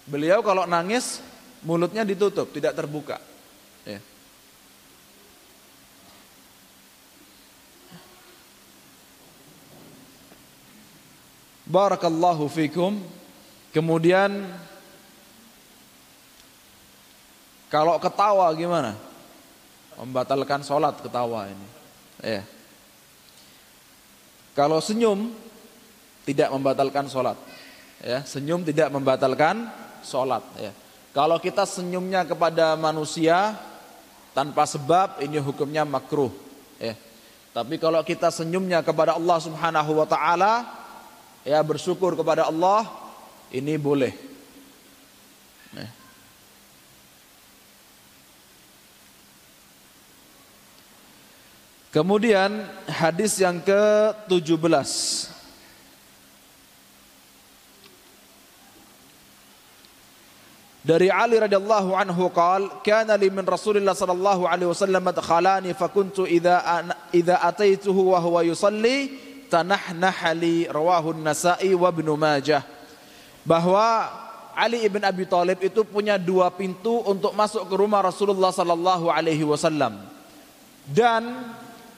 [0.07, 1.19] Beliau kalau nangis
[1.63, 3.19] mulutnya ditutup, tidak terbuka.
[3.83, 3.99] Ya.
[11.67, 13.03] Barakallahu fikum.
[13.75, 14.47] Kemudian
[17.67, 18.95] kalau ketawa gimana?
[19.99, 21.67] Membatalkan sholat ketawa ini.
[22.23, 22.43] Ya.
[24.55, 25.35] Kalau senyum
[26.23, 27.37] tidak membatalkan sholat.
[28.01, 29.67] Ya, senyum tidak membatalkan
[30.05, 30.45] sholat.
[30.57, 30.71] Ya.
[31.11, 33.57] Kalau kita senyumnya kepada manusia
[34.37, 36.29] tanpa sebab ini hukumnya makruh.
[36.77, 36.93] Ya.
[37.57, 40.61] Tapi kalau kita senyumnya kepada Allah Subhanahu wa taala
[41.41, 42.85] ya bersyukur kepada Allah
[43.49, 44.13] ini boleh.
[45.73, 45.96] Nah.
[51.97, 54.53] Kemudian hadis yang ke-17
[60.85, 66.85] Dari Ali radhiyallahu anhu qal kana li min Rasulillah sallallahu alaihi wasallam madkhalani fakuntu idza
[67.09, 69.17] idza ataituhu wa huwa yusalli
[69.49, 72.61] tanahnahali rawahun nasai wa ibnu majah.
[73.41, 74.05] Bahwa
[74.53, 79.43] Ali ibn Abi Thalib itu punya dua pintu untuk masuk ke rumah Rasulullah sallallahu alaihi
[79.49, 79.97] wasallam.
[80.87, 81.51] Dan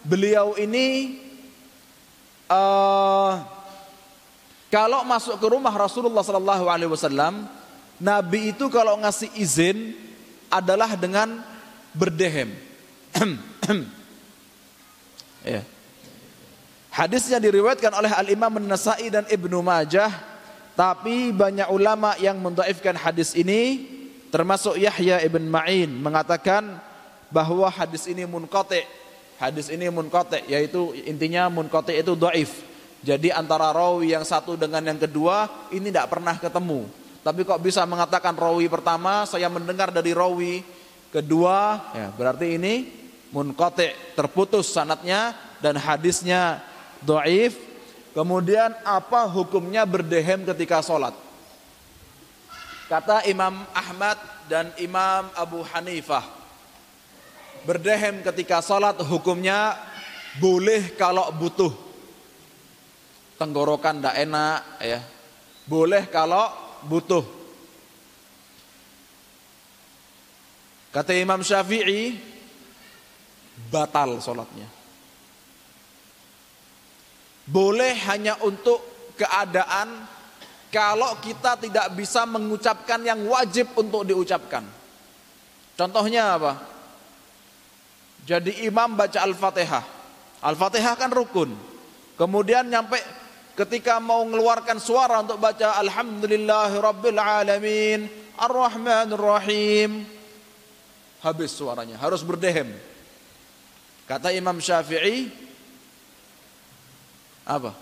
[0.09, 1.21] beliau ini
[2.49, 3.37] uh,
[4.73, 7.45] kalau masuk ke rumah Rasulullah sallallahu alaihi wasallam
[8.01, 9.93] Nabi itu kalau ngasih izin
[10.49, 11.45] adalah dengan
[11.93, 12.49] berdehem
[15.45, 15.61] ya
[16.99, 20.11] Hadisnya diriwayatkan oleh Al-Imam An-Nasai dan Ibnu Majah,
[20.75, 23.87] tapi banyak ulama yang mendhaifkan hadis ini,
[24.33, 26.75] termasuk Yahya ibn Ma'in mengatakan
[27.31, 28.83] bahwa hadis ini munqati.
[29.39, 32.59] Hadis ini munqati yaitu intinya munqati itu dhaif.
[32.99, 36.83] Jadi antara rawi yang satu dengan yang kedua ini tidak pernah ketemu.
[37.23, 40.59] Tapi kok bisa mengatakan rawi pertama saya mendengar dari rawi
[41.07, 42.73] kedua, ya berarti ini
[43.31, 45.31] munqati, terputus sanatnya
[45.63, 46.59] dan hadisnya
[46.99, 47.55] doif.
[48.11, 51.15] Kemudian apa hukumnya berdehem ketika sholat?
[52.91, 54.19] Kata Imam Ahmad
[54.51, 56.38] dan Imam Abu Hanifah
[57.63, 59.75] berdehem ketika salat hukumnya
[60.37, 61.73] boleh kalau butuh.
[63.39, 64.99] Tenggorokan tidak enak ya.
[65.65, 66.51] Boleh kalau
[66.85, 67.23] butuh.
[70.89, 72.17] Kata Imam Syafi'i
[73.69, 74.65] batal sholatnya.
[77.49, 80.05] Boleh hanya untuk keadaan
[80.69, 84.61] kalau kita tidak bisa mengucapkan yang wajib untuk diucapkan.
[85.73, 86.78] Contohnya apa?
[88.23, 89.83] Jadi imam baca Al-Fatihah.
[90.43, 91.51] Al-Fatihah kan rukun.
[92.19, 92.99] Kemudian nyampe
[93.55, 98.07] ketika mau mengeluarkan suara untuk baca Alhamdulillahirabbil alamin
[98.39, 100.07] Ar-Rahmanir Rahim.
[101.19, 102.71] Habis suaranya, harus berdehem.
[104.07, 105.27] Kata Imam Syafi'i
[107.43, 107.75] apa?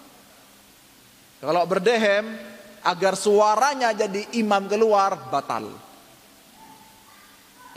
[1.38, 2.26] Kalau berdehem
[2.82, 5.70] agar suaranya jadi imam keluar batal.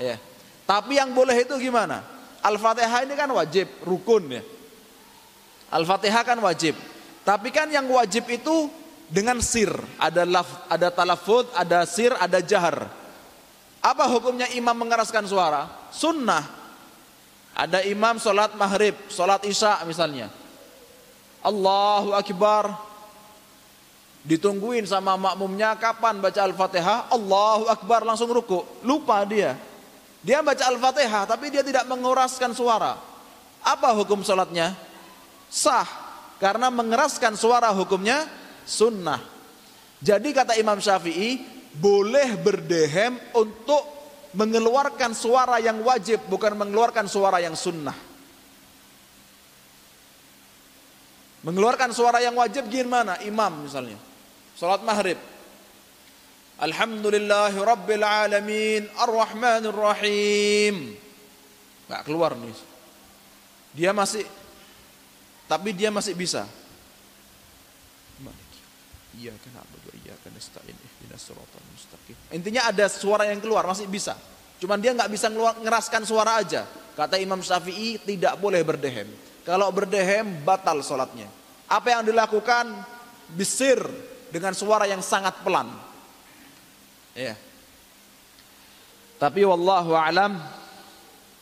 [0.01, 0.17] Ya.
[0.65, 2.01] Tapi yang boleh itu gimana?
[2.41, 4.43] Al-Fatihah ini kan wajib, rukun ya.
[5.71, 6.75] Al-Fatihah kan wajib.
[7.21, 8.73] Tapi kan yang wajib itu
[9.11, 12.89] dengan sir, ada laf, ada talafud, ada sir, ada jahar.
[13.81, 15.69] Apa hukumnya imam mengeraskan suara?
[15.93, 16.45] Sunnah.
[17.57, 20.33] Ada imam sholat maghrib, sholat isya misalnya.
[21.45, 22.89] Allahu Akbar.
[24.21, 28.65] Ditungguin sama makmumnya kapan baca Al-Fatihah, Allahu Akbar langsung ruku.
[28.85, 29.57] Lupa dia.
[30.21, 32.97] Dia baca Al-Fatihah tapi dia tidak menguraskan suara.
[33.65, 34.77] Apa hukum sholatnya?
[35.49, 35.89] Sah.
[36.41, 38.25] Karena mengeraskan suara hukumnya
[38.65, 39.21] sunnah.
[40.01, 41.37] Jadi kata Imam Syafi'i,
[41.77, 43.85] boleh berdehem untuk
[44.33, 47.95] mengeluarkan suara yang wajib bukan mengeluarkan suara yang sunnah.
[51.41, 53.21] Mengeluarkan suara yang wajib gimana?
[53.25, 53.97] Imam misalnya.
[54.57, 55.17] Salat maghrib.
[56.61, 60.93] Alhamdulillahi Rabbil Alamin Ar-Rahmanir Rahim
[61.89, 62.57] Gak keluar nih
[63.73, 64.29] Dia masih
[65.49, 66.45] Tapi dia masih bisa
[69.21, 72.17] Iya kenapa iya kan nasta'in ihdinas siratal mustaqim.
[72.31, 74.15] Intinya ada suara yang keluar masih bisa.
[74.63, 75.27] Cuman dia nggak bisa
[75.61, 76.65] ngeraskan suara aja.
[76.95, 79.11] Kata Imam Syafi'i tidak boleh berdehem.
[79.43, 81.27] Kalau berdehem batal sholatnya.
[81.69, 82.71] Apa yang dilakukan
[83.35, 83.83] bisir
[84.31, 85.69] dengan suara yang sangat pelan.
[87.15, 87.35] Ya.
[89.21, 90.41] Tapi wallahu alam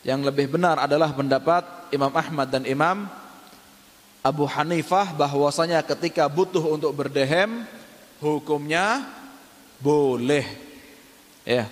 [0.02, 1.62] yang lebih benar adalah pendapat
[1.94, 3.07] Imam Ahmad dan Imam
[4.24, 7.62] Abu Hanifah bahwasanya ketika butuh untuk berdehem
[8.18, 9.07] hukumnya
[9.78, 10.44] boleh.
[11.46, 11.70] Ya.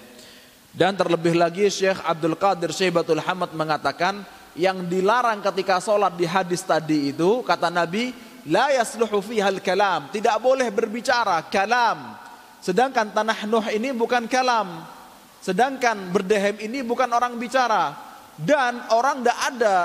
[0.76, 4.22] Dan terlebih lagi Syekh Abdul Qadir Syaibatul Hamad mengatakan
[4.56, 8.12] yang dilarang ketika sholat di hadis tadi itu kata Nabi
[8.48, 12.25] la yasluhu fihal kalam tidak boleh berbicara kalam
[12.60, 14.84] sedangkan tanah Nuh ini bukan kalam
[15.40, 17.94] sedangkan berdehem ini bukan orang bicara
[18.40, 19.76] dan orang tidak ada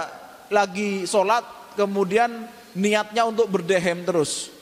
[0.51, 4.61] lagi sholat kemudian niatnya untuk berdehem terus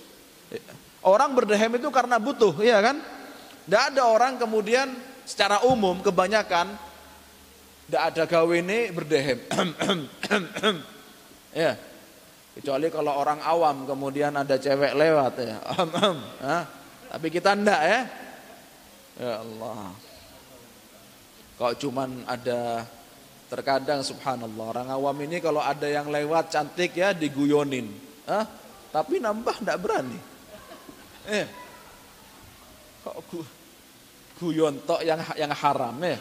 [0.99, 2.99] Orang berdehem itu karena butuh, iya kan?
[3.63, 4.91] Tidak ada orang kemudian
[5.23, 6.75] secara umum kebanyakan
[7.87, 9.39] tidak ada gawe ini berdehem.
[11.55, 11.73] ya.
[12.53, 15.57] Kecuali kalau orang awam kemudian ada cewek lewat ya.
[17.09, 18.01] Tapi kita ndak ya.
[19.19, 19.91] Ya Allah.
[21.59, 22.85] Kok cuman ada
[23.49, 27.89] terkadang subhanallah orang awam ini kalau ada yang lewat cantik ya diguyonin.
[28.29, 28.45] Hah?
[28.93, 30.19] Tapi nambah ndak berani.
[31.27, 31.45] Eh.
[33.03, 33.39] Kok gu,
[34.39, 36.17] guyon tok yang yang haram ya?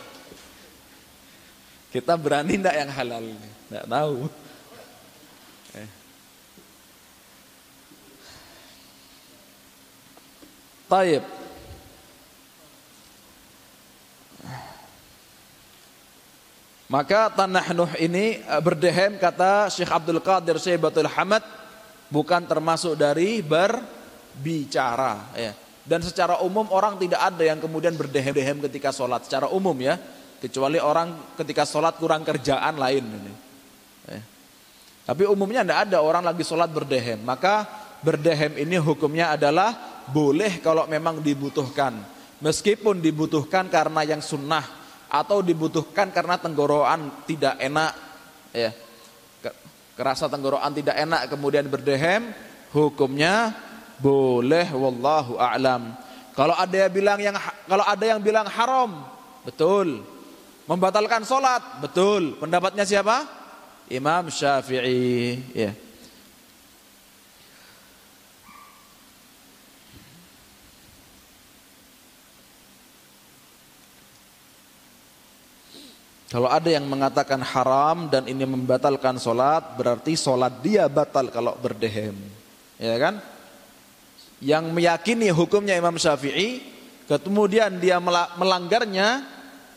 [1.89, 3.51] Kita berani ndak yang halal ini?
[3.71, 4.17] Ndak tahu.
[10.89, 11.23] Taib.
[16.89, 21.45] Maka tanah Nuh ini eh, berdehem kata Syekh Abdul Qadir Syaibatul Hamad
[22.09, 23.77] bukan termasuk dari ber
[24.41, 25.53] bicara ya.
[25.85, 30.01] Dan secara umum orang tidak ada yang kemudian berdehem-dehem ketika sholat secara umum ya.
[30.41, 33.05] Kecuali orang ketika sholat kurang kerjaan lain.
[34.09, 34.21] Ya.
[35.09, 37.21] Tapi umumnya tidak ada orang lagi sholat berdehem.
[37.25, 37.65] Maka
[38.05, 41.97] berdehem ini hukumnya adalah boleh kalau memang dibutuhkan.
[42.39, 44.63] Meskipun dibutuhkan karena yang sunnah
[45.09, 47.93] atau dibutuhkan karena tenggorokan tidak enak
[48.53, 48.71] ya
[49.99, 52.31] kerasa tenggorokan tidak enak kemudian berdehem
[52.71, 53.57] hukumnya
[53.99, 55.97] boleh wallahu a'lam.
[56.39, 57.35] Kalau ada yang bilang yang
[57.67, 59.03] kalau ada yang bilang haram,
[59.43, 60.07] betul.
[60.71, 62.39] Membatalkan solat, betul.
[62.39, 63.27] Pendapatnya siapa?
[63.91, 65.41] Imam Syafi'i.
[65.57, 65.73] Ya.
[76.29, 82.13] Kalau ada yang mengatakan haram dan ini membatalkan solat, berarti solat dia batal kalau berdehem.
[82.77, 83.25] Ya kan?
[84.37, 86.61] Yang meyakini hukumnya Imam Syafi'i,
[87.09, 87.97] kemudian dia
[88.37, 89.25] melanggarnya,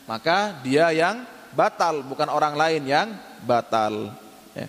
[0.03, 1.23] maka dia yang
[1.55, 3.07] batal, bukan orang lain yang
[3.47, 4.11] batal.
[4.51, 4.67] Ya.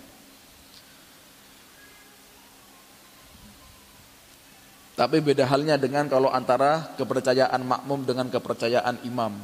[4.95, 9.35] Tapi beda halnya dengan kalau antara kepercayaan makmum dengan kepercayaan imam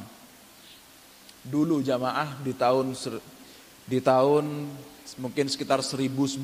[1.44, 2.92] dulu jamaah di tahun
[3.88, 4.68] di tahun
[5.18, 6.40] mungkin sekitar 1900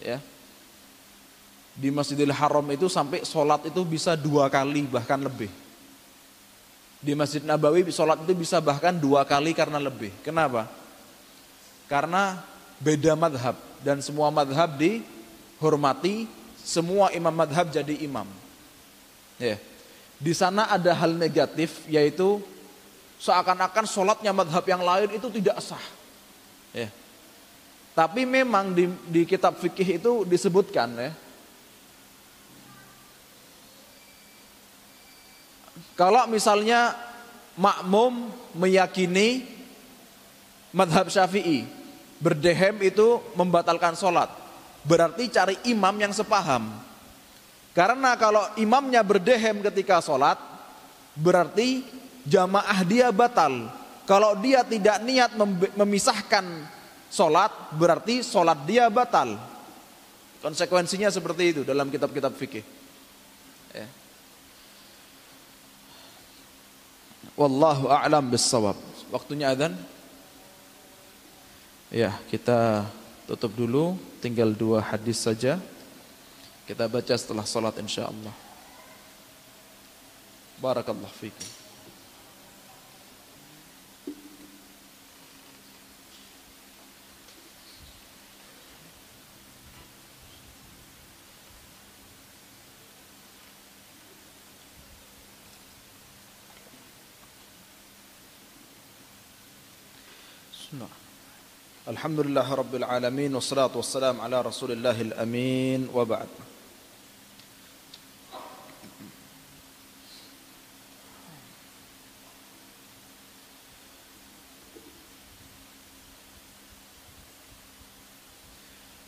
[0.00, 0.18] ya.
[1.80, 5.48] Di Masjidil Haram itu sampai sholat itu bisa dua kali bahkan lebih.
[7.00, 10.12] Di Masjid Nabawi sholat itu bisa bahkan dua kali karena lebih.
[10.20, 10.68] Kenapa?
[11.88, 12.44] Karena
[12.76, 16.28] beda madhab dan semua madhab dihormati,
[16.60, 18.28] semua imam madhab jadi imam.
[19.40, 19.56] Ya.
[20.20, 22.44] Di sana ada hal negatif yaitu
[23.20, 25.84] seakan-akan sholatnya madhab yang lain itu tidak sah.
[26.72, 26.88] Ya.
[27.92, 31.12] Tapi memang di, di kitab fikih itu disebutkan ya.
[36.00, 36.96] Kalau misalnya
[37.60, 39.44] makmum meyakini
[40.72, 41.68] madhab syafi'i,
[42.16, 44.32] berdehem itu membatalkan sholat.
[44.80, 46.72] Berarti cari imam yang sepaham.
[47.76, 50.40] Karena kalau imamnya berdehem ketika sholat,
[51.12, 51.84] berarti
[52.26, 53.70] jamaah dia batal.
[54.08, 55.30] Kalau dia tidak niat
[55.78, 56.42] memisahkan
[57.12, 59.38] sholat, berarti sholat dia batal.
[60.40, 62.64] Konsekuensinya seperti itu dalam kitab-kitab fikih.
[63.76, 63.86] Ya.
[67.38, 68.74] Wallahu a'lam bissawab.
[69.12, 69.76] Waktunya adzan.
[71.92, 72.88] Ya, kita
[73.28, 73.94] tutup dulu.
[74.24, 75.60] Tinggal dua hadis saja.
[76.64, 78.34] Kita baca setelah salat insyaallah.
[80.58, 81.14] Barakallahu
[100.69, 100.89] fikum.
[101.85, 106.29] الحمد لله رب العالمين والصلاة والسلام على رسول الله الأمين وبعد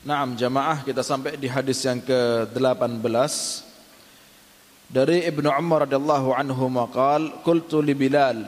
[0.07, 3.03] Naam jamaah kita sampai di hadis yang ke-18
[4.87, 8.47] dari Ibnu Umar radhiyallahu anhu maqal qultu li Bilal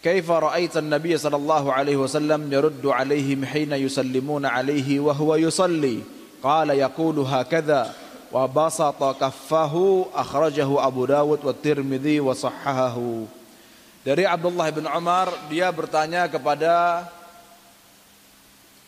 [0.00, 6.00] كيف رأيت النبي صلى الله عليه وسلم يرد عليهم حين يسلمون عليه وهو yusalli?
[6.40, 7.92] قال يقول هكذا
[8.32, 9.12] wa basata
[10.14, 12.96] أخرجه أبو داود والترمذي وصححه
[14.00, 17.04] Dari Abdullah bin Umar dia bertanya kepada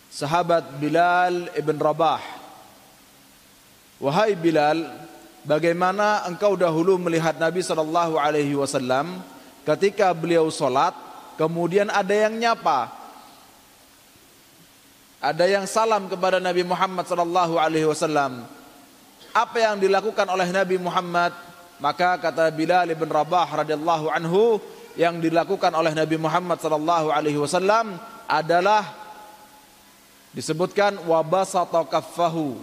[0.08, 2.24] sahabat Bilal ibn Rabah.
[4.00, 4.88] Wahai Bilal,
[5.44, 9.20] bagaimana engkau dahulu melihat Nabi sallallahu alaihi wasallam
[9.62, 10.94] ketika beliau sholat,
[11.38, 12.90] kemudian ada yang nyapa,
[15.22, 18.42] ada yang salam kepada Nabi Muhammad sallallahu alaihi wasallam.
[19.32, 21.32] Apa yang dilakukan oleh Nabi Muhammad?
[21.82, 24.62] Maka kata Bilal bin Rabah radhiyallahu anhu,
[24.94, 27.96] yang dilakukan oleh Nabi Muhammad sallallahu alaihi wasallam
[28.28, 28.86] adalah
[30.36, 32.60] disebutkan wabasata kaffahu.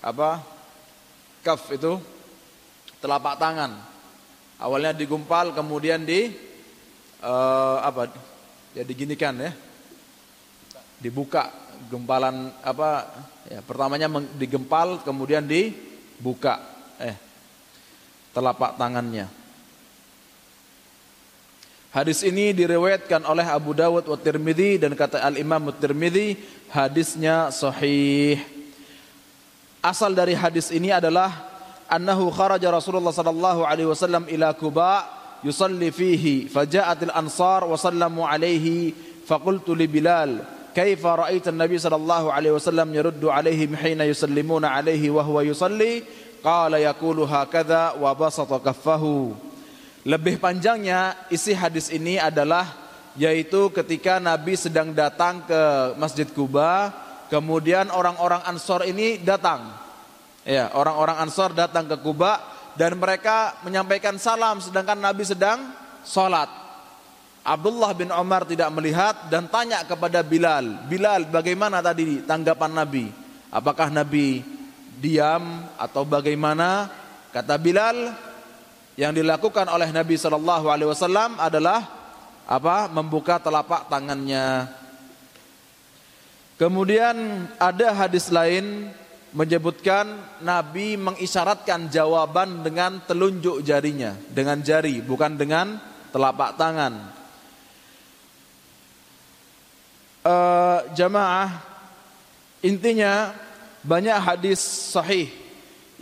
[0.00, 0.40] Apa?
[1.44, 2.00] Kaf itu
[2.98, 3.95] telapak tangan
[4.56, 6.32] Awalnya digumpal kemudian di
[7.20, 8.08] uh, apa?
[8.72, 9.52] Ya diginikan ya.
[10.96, 11.52] Dibuka
[11.92, 13.04] gempalan apa?
[13.52, 16.60] Ya, pertamanya digempal kemudian dibuka
[16.96, 17.16] eh
[18.32, 19.28] telapak tangannya.
[21.96, 26.36] Hadis ini diriwayatkan oleh Abu Dawud wa Tirmidzi dan kata Al-Imam Tirmidzi
[26.68, 28.36] hadisnya sahih.
[29.80, 31.55] Asal dari hadis ini adalah
[31.90, 35.06] annahu kharaja Rasulullah sallallahu alaihi wasallam ila Kuba
[35.42, 38.94] yusalli fihi faja'at al-ansar wa sallamu alaihi
[39.26, 40.42] faqultu li Bilal
[40.76, 46.04] kaifa ra'aita an-nabi sallallahu alaihi wasallam yaruddu alaihim hina yusallimuna alaihi wa huwa yusalli?
[46.44, 49.34] Qala yaqulu hakadha wa basata kaffahu.
[50.06, 52.70] Lebih panjangnya isi hadis ini adalah
[53.18, 55.60] yaitu ketika Nabi sedang datang ke
[55.96, 56.92] Masjid Kuba
[57.32, 59.85] kemudian orang-orang Ansor ini datang
[60.46, 62.38] Ya, orang-orang Ansar datang ke Kuba
[62.78, 65.74] dan mereka menyampaikan salam sedangkan Nabi sedang
[66.06, 66.46] sholat.
[67.42, 73.10] Abdullah bin Umar tidak melihat dan tanya kepada Bilal, Bilal bagaimana tadi tanggapan Nabi?
[73.50, 74.46] Apakah Nabi
[75.02, 76.90] diam atau bagaimana?
[77.34, 78.14] Kata Bilal,
[78.94, 81.84] yang dilakukan oleh Nabi Shallallahu Alaihi Wasallam adalah
[82.46, 84.70] apa membuka telapak tangannya.
[86.56, 88.88] Kemudian ada hadis lain
[89.34, 90.06] menyebutkan
[90.44, 95.80] Nabi mengisyaratkan jawaban dengan telunjuk jarinya, dengan jari, bukan dengan
[96.14, 96.94] telapak tangan.
[100.26, 101.62] Uh, jamaah,
[102.62, 103.30] intinya
[103.86, 104.58] banyak hadis
[104.90, 105.30] sahih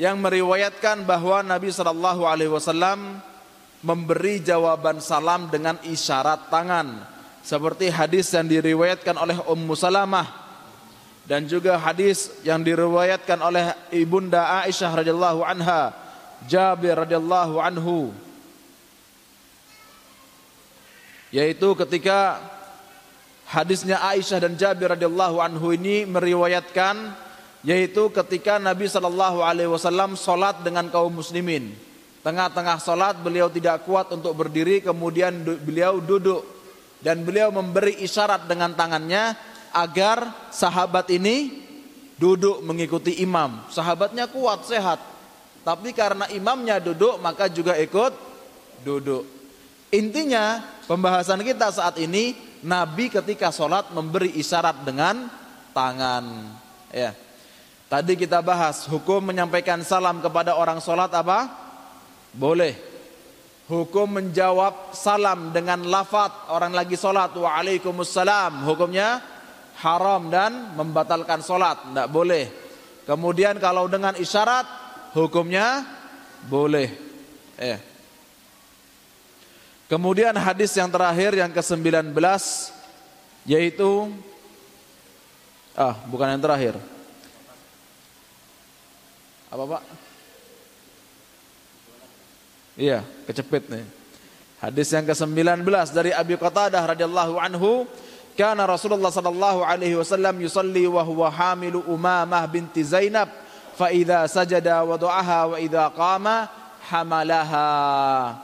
[0.01, 3.21] yang meriwayatkan bahwa Nabi Shallallahu Alaihi Wasallam
[3.85, 7.05] memberi jawaban salam dengan isyarat tangan,
[7.45, 10.44] seperti hadis yang diriwayatkan oleh Ummu Salamah
[11.25, 15.97] dan juga hadis yang diriwayatkan oleh ibunda Aisyah radhiyallahu anha,
[16.45, 18.13] Jabir radhiyallahu anhu
[21.35, 22.39] yaitu ketika
[23.51, 27.11] hadisnya Aisyah dan Jabir radhiyallahu anhu ini meriwayatkan
[27.67, 30.15] yaitu ketika Nabi sallallahu alaihi wasallam
[30.63, 31.75] dengan kaum muslimin.
[32.25, 36.45] Tengah-tengah salat beliau tidak kuat untuk berdiri kemudian beliau duduk
[37.05, 39.37] dan beliau memberi isyarat dengan tangannya
[39.75, 41.65] agar sahabat ini
[42.15, 43.59] duduk mengikuti imam.
[43.69, 45.03] Sahabatnya kuat, sehat.
[45.67, 48.15] Tapi karena imamnya duduk, maka juga ikut
[48.87, 49.27] duduk.
[49.91, 55.29] Intinya pembahasan kita saat ini, Nabi ketika sholat memberi isyarat dengan
[55.75, 56.25] tangan.
[56.95, 57.13] Ya.
[57.91, 61.47] Tadi kita bahas hukum menyampaikan salam kepada orang sholat apa?
[62.35, 62.75] Boleh.
[63.65, 67.33] Hukum menjawab salam dengan lafat orang lagi sholat.
[67.33, 68.67] Waalaikumsalam.
[68.69, 69.23] Hukumnya
[69.85, 72.49] haram dan membatalkan solat, tidak boleh.
[73.05, 74.65] Kemudian kalau dengan isyarat,
[75.13, 75.85] hukumnya
[76.49, 76.89] boleh.
[77.61, 77.77] Eh.
[79.85, 82.17] Kemudian hadis yang terakhir yang ke-19
[83.45, 84.09] yaitu
[85.77, 86.75] ah bukan yang terakhir.
[89.53, 89.83] Apa Pak?
[92.75, 93.87] Iya, kecepit nih.
[94.59, 95.63] Hadis yang ke-19
[95.95, 97.85] dari Abi Qatadah radhiyallahu anhu
[98.35, 103.31] Kana Rasulullah sallallahu alaihi wasallam yusalli wa huwa hamilu Umamah binti Zainab
[103.79, 106.51] fa idza sajada wada'aha wa idza qama
[106.91, 108.35] hamalaha.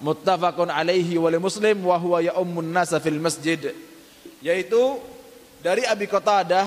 [0.00, 3.76] Muttafaqun alaihi wa li Muslim wa huwa ya'ummun nasa fil masjid.
[4.40, 5.00] Yaitu
[5.60, 6.64] dari Abi Qatadah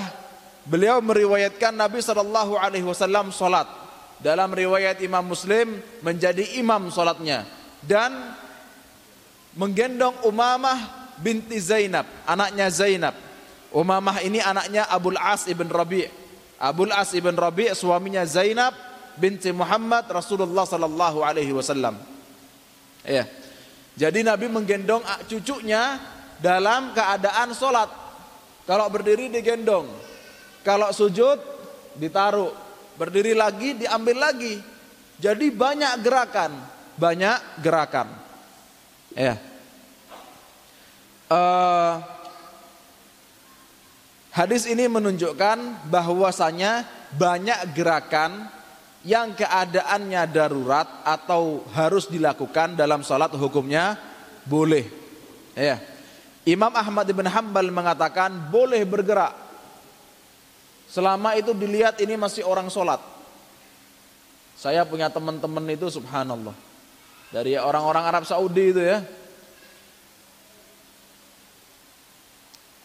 [0.62, 3.66] beliau meriwayatkan Nabi sallallahu alaihi wasallam salat.
[4.20, 7.48] Dalam riwayat Imam Muslim menjadi imam salatnya
[7.80, 8.36] dan
[9.56, 13.14] menggendong Umamah binti Zainab, anaknya Zainab.
[13.70, 16.10] Umamah ini anaknya Abul As ibn Rabi'.
[16.58, 18.74] Abul As ibn Rabi' suaminya Zainab
[19.14, 21.94] binti Muhammad Rasulullah sallallahu alaihi wasallam.
[23.06, 23.28] Ya.
[23.94, 26.00] Jadi Nabi menggendong cucunya
[26.40, 27.92] dalam keadaan solat.
[28.64, 29.88] Kalau berdiri digendong,
[30.64, 31.36] kalau sujud
[31.98, 32.54] ditaruh,
[32.96, 34.56] berdiri lagi diambil lagi.
[35.20, 36.52] Jadi banyak gerakan,
[36.96, 38.08] banyak gerakan.
[39.12, 39.36] Ya.
[41.30, 42.02] Uh,
[44.34, 46.82] hadis ini menunjukkan bahwasanya
[47.14, 48.50] banyak gerakan
[49.06, 53.94] yang keadaannya darurat atau harus dilakukan dalam sholat hukumnya
[54.42, 54.90] boleh.
[55.54, 55.78] Ya.
[56.42, 59.30] Imam Ahmad bin Hambal mengatakan boleh bergerak
[60.90, 62.98] selama itu dilihat ini masih orang sholat.
[64.58, 66.58] Saya punya teman-teman itu subhanallah
[67.30, 68.98] dari orang-orang Arab Saudi itu ya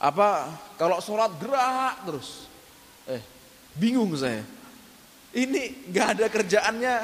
[0.06, 2.45] apa kalau sholat gerak terus.
[3.10, 3.22] Eh
[3.74, 4.45] bingung saya.
[5.34, 6.95] Ini nggak ada kerjaannya.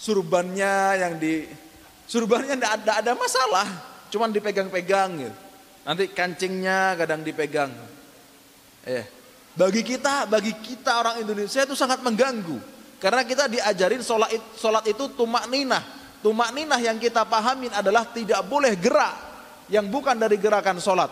[0.00, 1.44] Surbannya yang di
[2.08, 3.68] surbannya nggak ada ada masalah.
[4.08, 5.36] Cuman dipegang-pegang gitu.
[5.84, 7.70] Nanti kancingnya kadang dipegang.
[8.88, 9.04] Eh
[9.52, 12.56] bagi kita bagi kita orang Indonesia itu sangat mengganggu.
[12.96, 15.84] Karena kita diajarin sholat sholat itu tumak ninah.
[16.24, 19.12] Tumak ninah yang kita pahamin adalah tidak boleh gerak.
[19.68, 21.10] Yang bukan dari gerakan sholat.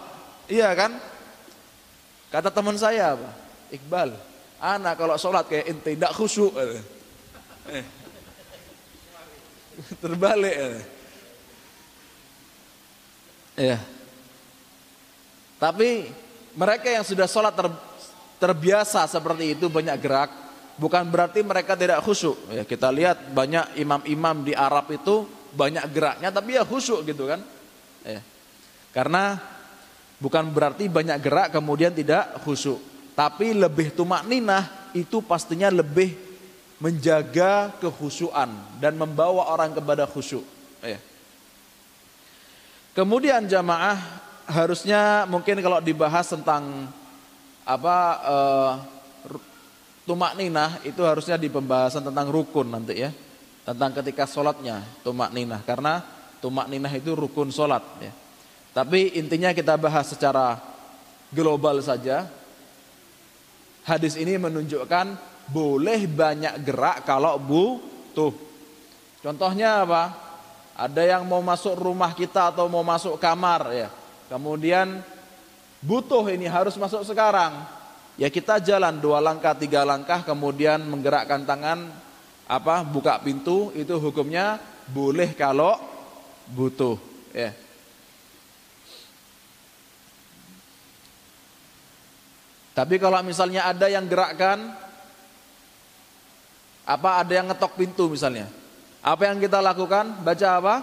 [0.51, 1.10] Iya kan?
[2.31, 3.31] Kata teman saya apa?
[3.74, 4.14] Iqbal,
[4.62, 6.55] anak kalau sholat kayak ente tidak khusyuk.
[6.55, 7.85] Eh.
[10.03, 10.57] Terbalik.
[13.59, 13.78] Ya.
[15.59, 16.09] Tapi
[16.55, 17.68] mereka yang sudah sholat ter,
[18.41, 20.31] terbiasa seperti itu banyak gerak,
[20.81, 22.39] bukan berarti mereka tidak khusyuk.
[22.55, 27.43] Ya, kita lihat banyak imam-imam di Arab itu banyak geraknya, tapi ya khusyuk gitu kan.
[28.07, 28.22] Ya.
[28.95, 29.37] Karena
[30.21, 32.77] Bukan berarti banyak gerak kemudian tidak khusyuk.
[33.16, 36.12] Tapi lebih tumak ninah itu pastinya lebih
[36.81, 40.45] menjaga kehusuan dan membawa orang kepada khusyuk.
[40.85, 41.01] Ya.
[42.93, 43.97] Kemudian jamaah
[44.45, 46.91] harusnya mungkin kalau dibahas tentang
[47.64, 47.97] apa
[48.27, 48.73] uh,
[50.05, 53.14] tumak ninah itu harusnya di pembahasan tentang rukun nanti ya
[53.62, 56.03] tentang ketika sholatnya tumak ninah karena
[56.43, 58.11] tumak ninah itu rukun sholat ya
[58.71, 60.59] Tapi intinya kita bahas secara
[61.35, 62.27] global saja.
[63.83, 65.18] Hadis ini menunjukkan
[65.51, 68.31] boleh banyak gerak kalau butuh.
[69.21, 70.03] Contohnya apa?
[70.79, 73.89] Ada yang mau masuk rumah kita atau mau masuk kamar ya.
[74.31, 75.03] Kemudian
[75.83, 77.66] butuh ini harus masuk sekarang.
[78.14, 81.89] Ya kita jalan dua langkah, tiga langkah, kemudian menggerakkan tangan,
[82.47, 84.61] apa buka pintu itu hukumnya
[84.91, 85.79] boleh kalau
[86.51, 87.01] butuh.
[87.35, 87.57] Ya.
[92.81, 94.72] Tapi kalau misalnya ada yang gerakkan,
[96.89, 98.49] apa ada yang ngetok pintu misalnya,
[99.05, 100.24] apa yang kita lakukan?
[100.24, 100.74] Baca apa?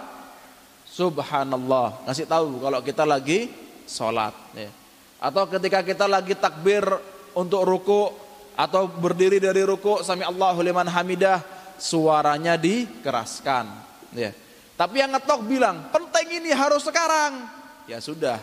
[0.86, 2.06] Subhanallah.
[2.06, 3.50] Ngasih tahu kalau kita lagi
[3.90, 4.30] sholat.
[4.54, 4.70] Ya.
[5.18, 6.86] Atau ketika kita lagi takbir
[7.34, 8.14] untuk ruku
[8.54, 11.42] atau berdiri dari ruku sami Allahu liman hamidah
[11.82, 13.66] suaranya dikeraskan
[14.14, 14.30] ya.
[14.78, 17.42] Tapi yang ngetok bilang penting ini harus sekarang.
[17.90, 18.38] Ya sudah,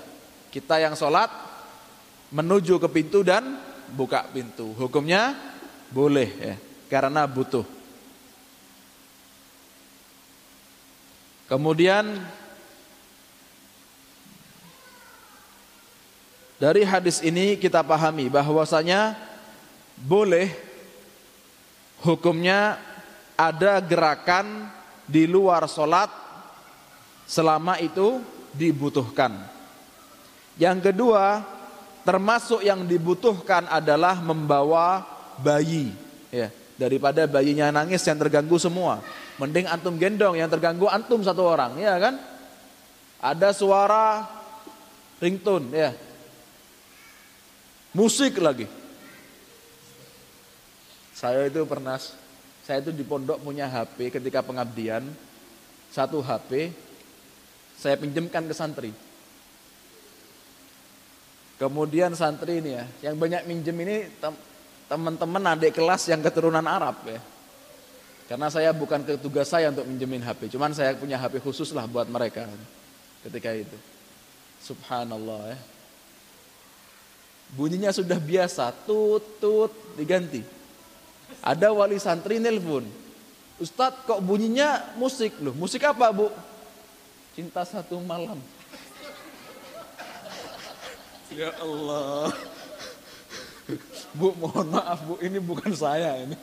[0.51, 1.31] kita yang sholat
[2.35, 3.55] menuju ke pintu dan
[3.95, 4.75] buka pintu.
[4.75, 5.31] Hukumnya
[5.87, 6.55] boleh ya,
[6.91, 7.63] karena butuh.
[11.47, 12.19] Kemudian
[16.55, 19.19] Dari hadis ini kita pahami bahwasanya
[19.99, 20.47] boleh
[21.99, 22.79] hukumnya
[23.35, 24.71] ada gerakan
[25.03, 26.07] di luar solat
[27.27, 28.23] selama itu
[28.55, 29.35] dibutuhkan.
[30.55, 31.43] Yang kedua,
[32.05, 35.03] termasuk yang dibutuhkan adalah membawa
[35.41, 35.91] bayi,
[36.29, 39.01] ya daripada bayinya nangis yang terganggu semua.
[39.35, 42.15] Mending antum gendong yang terganggu antum satu orang, ya kan?
[43.19, 44.23] Ada suara
[45.19, 45.91] ringtone, ya
[47.95, 48.67] Musik lagi.
[51.15, 51.95] Saya itu pernah,
[52.67, 55.07] saya itu di pondok punya HP ketika pengabdian,
[55.95, 56.75] satu HP,
[57.79, 58.91] saya pinjamkan ke santri.
[61.55, 64.11] Kemudian santri ini ya, yang banyak minjem ini
[64.91, 67.23] teman-teman adik kelas yang keturunan Arab ya.
[68.27, 72.09] Karena saya bukan ketugas saya untuk minjemin HP, cuman saya punya HP khusus lah buat
[72.09, 72.49] mereka
[73.23, 73.77] ketika itu.
[74.65, 75.57] Subhanallah ya.
[77.53, 80.41] Bunyinya sudah biasa, tut tut diganti.
[81.45, 82.83] Ada wali santri nelpon.
[83.61, 85.53] Ustadz kok bunyinya musik loh.
[85.53, 86.27] Musik apa bu?
[87.37, 88.41] Cinta satu malam.
[91.35, 92.31] Ya Allah.
[94.15, 96.39] Bu mohon maaf bu, ini bukan saya ini.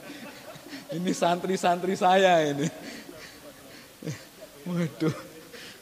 [0.93, 2.69] Ini santri-santri saya ini.
[4.69, 5.17] Waduh.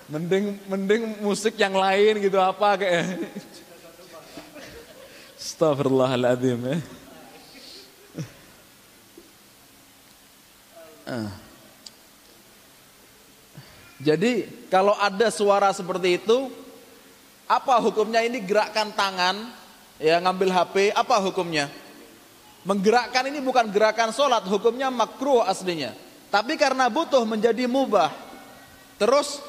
[0.07, 3.19] Mending mending musik yang lain gitu apa kayak
[5.35, 6.79] Astagfirullahaladzim ya.
[11.11, 11.31] Ah.
[13.99, 16.55] Jadi kalau ada suara seperti itu,
[17.51, 19.51] apa hukumnya ini gerakkan tangan,
[19.99, 21.67] ya ngambil HP, apa hukumnya?
[22.63, 25.91] Menggerakkan ini bukan gerakan sholat, hukumnya makruh aslinya.
[26.31, 28.15] Tapi karena butuh menjadi mubah.
[29.03, 29.43] Terus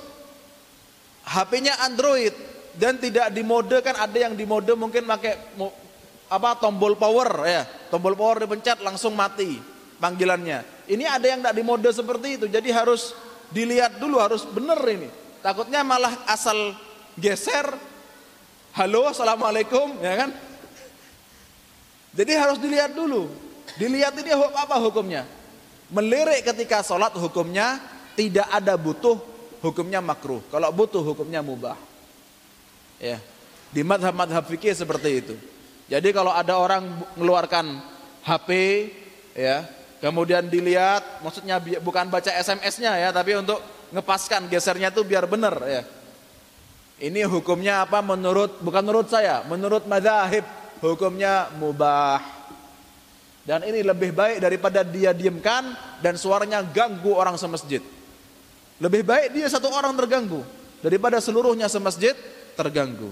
[1.29, 2.33] HP-nya Android
[2.73, 5.37] dan tidak dimode kan ada yang dimode mungkin pakai
[6.31, 9.61] apa tombol power ya, tombol power dipencet langsung mati
[10.01, 10.89] panggilannya.
[10.89, 13.13] Ini ada yang tidak di mode seperti itu, jadi harus
[13.53, 15.11] dilihat dulu harus benar ini.
[15.45, 16.73] Takutnya malah asal
[17.19, 17.90] geser,
[18.75, 20.29] halo assalamualaikum ya kan.
[22.11, 23.31] Jadi harus dilihat dulu,
[23.79, 25.23] dilihat ini apa hukumnya.
[25.91, 27.79] Melirik ketika sholat hukumnya
[28.15, 29.19] tidak ada butuh,
[29.63, 30.43] hukumnya makruh.
[30.51, 31.79] Kalau butuh hukumnya mubah.
[32.99, 33.17] Ya,
[33.71, 35.35] di madhab-madhab fikih seperti itu.
[35.87, 37.79] Jadi kalau ada orang mengeluarkan
[38.23, 38.49] HP
[39.35, 39.67] ya,
[39.99, 43.59] kemudian dilihat maksudnya bukan baca SMS-nya ya, tapi untuk
[43.91, 45.83] ngepaskan gesernya itu biar benar ya.
[47.01, 50.45] Ini hukumnya apa menurut bukan menurut saya, menurut madhahib
[50.85, 52.21] hukumnya mubah.
[53.41, 57.81] Dan ini lebih baik daripada dia diamkan dan suaranya ganggu orang semasjid.
[58.77, 60.45] Lebih baik dia satu orang terganggu
[60.85, 62.13] daripada seluruhnya semasjid
[62.53, 63.09] terganggu.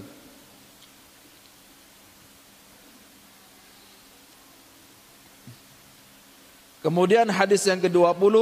[6.80, 8.34] Kemudian hadis yang ke-20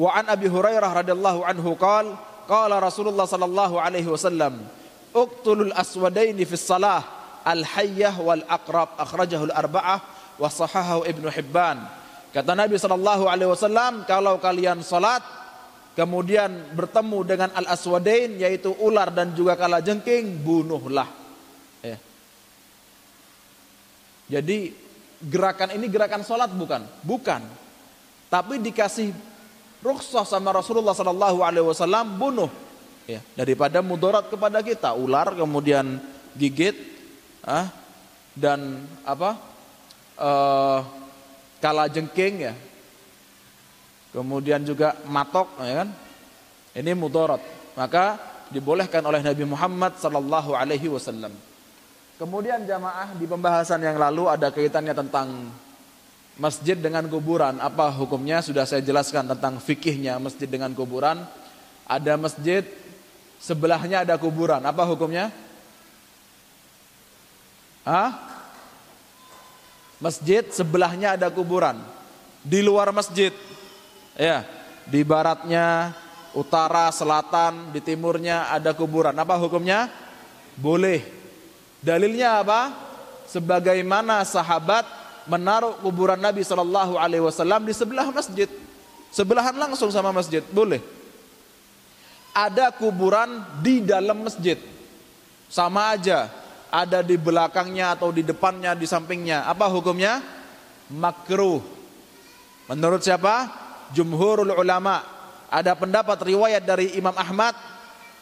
[0.00, 2.18] wa an Abi Hurairah radhiyallahu anhu qala
[2.48, 4.64] qala Rasulullah sallallahu alaihi wasallam
[5.12, 7.04] uqtulul aswadaini fi salah
[7.44, 9.98] al hayyah wal aqrab akhrajahu al arba'ah
[10.40, 11.84] wa sahahahu Ibnu Hibban
[12.32, 15.20] kata Nabi sallallahu alaihi wasallam kalau kalian salat
[15.92, 21.08] kemudian bertemu dengan al aswadain yaitu ular dan juga kalajengking bunuhlah
[21.84, 21.96] ya.
[24.28, 24.72] Jadi
[25.20, 26.84] gerakan ini gerakan salat bukan?
[27.04, 27.68] Bukan
[28.28, 29.12] tapi dikasih
[29.82, 32.50] rukhsah sama Rasulullah sallallahu alaihi wasallam bunuh.
[33.08, 35.96] Ya, daripada mudarat kepada kita, ular kemudian
[36.36, 36.76] gigit
[37.40, 37.72] ah,
[38.36, 39.40] dan apa?
[40.18, 40.84] Uh,
[41.62, 42.54] kala jengking ya.
[44.12, 45.88] Kemudian juga matok ya kan?
[46.76, 47.40] Ini mudarat.
[47.78, 48.18] Maka
[48.48, 51.32] dibolehkan oleh Nabi Muhammad sallallahu alaihi wasallam.
[52.18, 55.54] Kemudian jamaah di pembahasan yang lalu ada kaitannya tentang
[56.38, 57.58] masjid dengan kuburan.
[57.60, 58.40] Apa hukumnya?
[58.40, 61.26] Sudah saya jelaskan tentang fikihnya masjid dengan kuburan.
[61.84, 62.64] Ada masjid
[63.42, 64.62] sebelahnya ada kuburan.
[64.64, 65.34] Apa hukumnya?
[67.84, 68.16] Hah?
[69.98, 71.82] Masjid sebelahnya ada kuburan.
[72.46, 73.34] Di luar masjid.
[74.14, 74.46] Ya,
[74.86, 75.94] di baratnya,
[76.34, 79.14] utara, selatan, di timurnya ada kuburan.
[79.14, 79.90] Apa hukumnya?
[80.58, 81.18] Boleh
[81.78, 82.74] Dalilnya apa?
[83.30, 84.82] Sebagaimana sahabat
[85.28, 88.48] menaruh kuburan Nabi Shallallahu Alaihi Wasallam di sebelah masjid,
[89.12, 90.80] sebelahan langsung sama masjid, boleh.
[92.32, 94.56] Ada kuburan di dalam masjid,
[95.52, 96.32] sama aja.
[96.68, 99.48] Ada di belakangnya atau di depannya, di sampingnya.
[99.48, 100.20] Apa hukumnya?
[100.92, 101.64] Makruh.
[102.68, 103.48] Menurut siapa?
[103.96, 105.00] Jumhurul ulama.
[105.48, 107.56] Ada pendapat riwayat dari Imam Ahmad,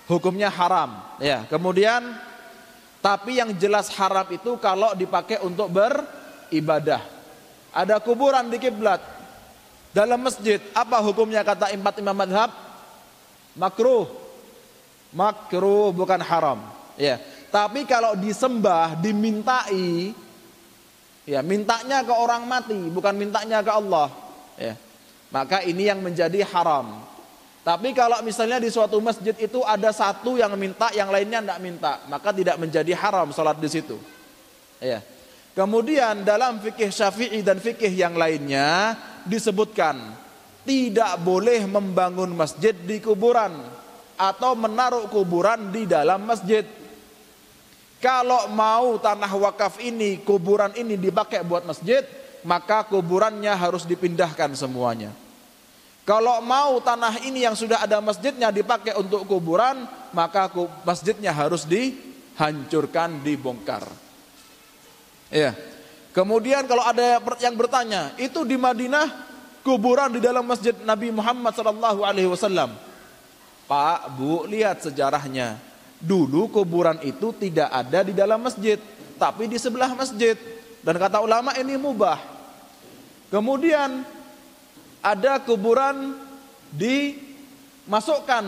[0.07, 1.03] hukumnya haram.
[1.19, 2.15] Ya, kemudian
[3.03, 5.71] tapi yang jelas haram itu kalau dipakai untuk
[6.49, 7.03] beribadah.
[7.77, 9.03] Ada kuburan di kiblat
[9.93, 10.61] dalam masjid.
[10.73, 12.51] Apa hukumnya kata empat imam madhab?
[13.57, 14.09] Makruh.
[15.13, 16.61] Makruh bukan haram.
[16.97, 17.21] Ya.
[17.53, 20.13] Tapi kalau disembah, dimintai,
[21.25, 24.13] ya mintanya ke orang mati, bukan mintanya ke Allah.
[24.61, 24.77] Ya.
[25.33, 27.01] Maka ini yang menjadi haram.
[27.67, 31.93] Tapi kalau misalnya di suatu masjid itu ada satu yang minta, yang lainnya tidak minta,
[32.07, 33.99] maka tidak menjadi haram sholat di situ.
[34.79, 35.03] Ya.
[35.57, 38.93] Kemudian dalam fikih syafi'i dan fikih yang lainnya
[39.25, 39.97] disebutkan
[40.69, 43.65] tidak boleh membangun masjid di kuburan
[44.21, 46.61] atau menaruh kuburan di dalam masjid.
[48.05, 52.05] Kalau mau tanah wakaf ini, kuburan ini dipakai buat masjid,
[52.45, 55.17] maka kuburannya harus dipindahkan semuanya.
[56.05, 60.53] Kalau mau tanah ini yang sudah ada masjidnya dipakai untuk kuburan, maka
[60.85, 64.06] masjidnya harus dihancurkan, dibongkar.
[65.31, 65.55] Ya.
[66.15, 69.05] Kemudian kalau ada yang bertanya, itu di Madinah
[69.61, 72.73] kuburan di dalam masjid Nabi Muhammad sallallahu alaihi wasallam.
[73.67, 75.59] Pak, Bu, lihat sejarahnya.
[75.99, 78.79] Dulu kuburan itu tidak ada di dalam masjid,
[79.19, 80.39] tapi di sebelah masjid.
[80.81, 82.23] Dan kata ulama ini mubah.
[83.27, 84.07] Kemudian
[85.03, 86.15] ada kuburan
[86.71, 88.45] dimasukkan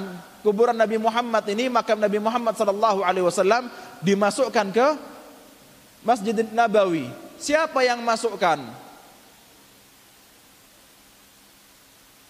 [0.47, 3.67] kuburan Nabi Muhammad ini makam Nabi Muhammad sallallahu alaihi wasallam
[4.07, 4.89] dimasukkan ke
[6.07, 7.11] Masjid Nabawi.
[7.39, 8.59] Siapa yang masukkan?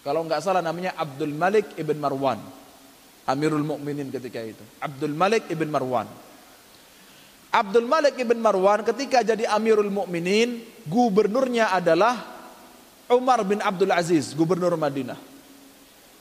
[0.04, 2.40] Kalau nggak salah namanya Abdul Malik ibn Marwan.
[3.28, 4.64] Amirul Mukminin ketika itu.
[4.80, 6.08] Abdul Malik ibn Marwan.
[7.52, 12.24] Abdul Malik ibn Marwan ketika jadi Amirul Mukminin, gubernurnya adalah
[13.08, 15.16] Umar bin Abdul Aziz, gubernur Madinah.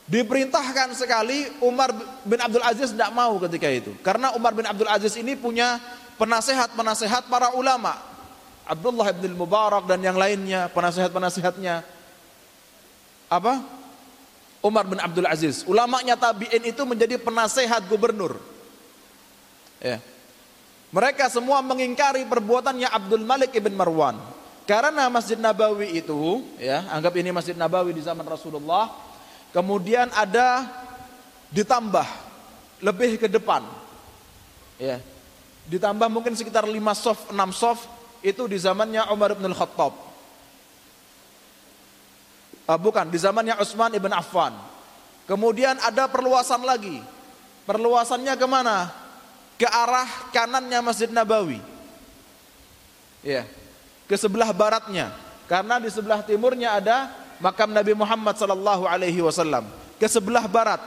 [0.08, 1.92] Diperintahkan sekali Umar
[2.24, 3.92] bin Abdul Aziz tidak mau ketika itu.
[4.00, 5.84] Karena Umar bin Abdul Aziz ini punya
[6.18, 7.98] penasehat-penasehat para ulama.
[8.68, 11.88] Abdullah bin Mubarak dan yang lainnya, penasehat-penasehatnya.
[13.32, 13.64] Apa?
[14.60, 15.64] Umar bin Abdul Aziz.
[15.64, 18.36] Ulamanya tabi'in itu menjadi penasehat gubernur.
[19.80, 20.04] Ya.
[20.92, 24.20] Mereka semua mengingkari perbuatannya Abdul Malik ibn Marwan.
[24.68, 28.92] Karena Masjid Nabawi itu, ya, anggap ini Masjid Nabawi di zaman Rasulullah,
[29.56, 30.68] kemudian ada
[31.56, 32.04] ditambah
[32.84, 33.64] lebih ke depan.
[34.76, 35.00] Ya.
[35.68, 37.84] Ditambah mungkin sekitar 5 soft, 6 soft
[38.24, 39.94] itu di zamannya Umar bin Khattab.
[42.68, 44.56] Uh, bukan, di zamannya Utsman ibn Affan.
[45.28, 47.00] Kemudian ada perluasan lagi.
[47.68, 48.92] Perluasannya ke mana?
[49.60, 51.60] Ke arah kanannya Masjid Nabawi.
[53.24, 53.44] Ya
[54.08, 55.12] ke sebelah baratnya
[55.46, 57.12] karena di sebelah timurnya ada
[57.44, 59.68] makam Nabi Muhammad sallallahu alaihi wasallam
[60.00, 60.80] ke sebelah barat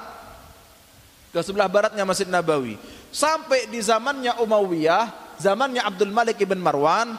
[1.31, 2.81] ke sebelah baratnya Masjid Nabawi
[3.11, 7.17] sampai di zamannya Umayyah zamannya Abdul Malik ibn Marwan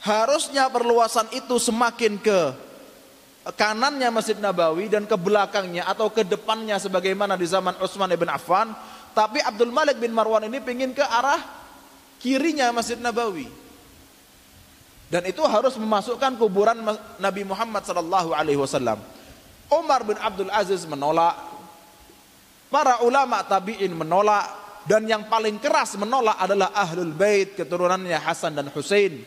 [0.00, 2.54] harusnya perluasan itu semakin ke
[3.54, 8.74] kanannya Masjid Nabawi dan ke belakangnya atau ke depannya sebagaimana di zaman Utsman ibn Affan.
[9.14, 11.40] Tapi Abdul Malik bin Marwan ini ingin ke arah
[12.22, 13.48] kirinya Masjid Nabawi.
[15.06, 16.82] Dan itu harus memasukkan kuburan
[17.22, 18.98] Nabi Muhammad sallallahu alaihi wasallam.
[19.70, 21.38] Umar bin Abdul Aziz menolak,
[22.66, 28.70] para ulama tabi'in menolak dan yang paling keras menolak adalah Ahlul Bait keturunannya Hasan dan
[28.70, 29.18] Husain.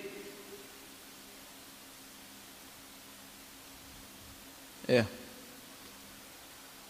[4.87, 5.03] Ya.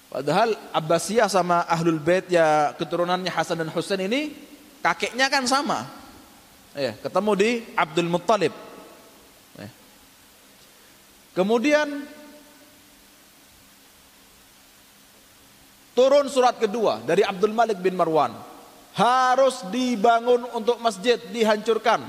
[0.09, 4.38] Padahal Abbasiyah sama Ahlul Bait ya keturunannya Hasan dan Husain ini
[4.86, 5.89] kakeknya kan sama.
[6.78, 8.53] Ya, ketemu di Abdul Muttalib.
[9.57, 9.70] Ya.
[11.34, 12.05] Kemudian
[15.97, 18.48] turun surat kedua dari Abdul Malik bin Marwan.
[18.97, 22.01] Harus dibangun untuk masjid dihancurkan.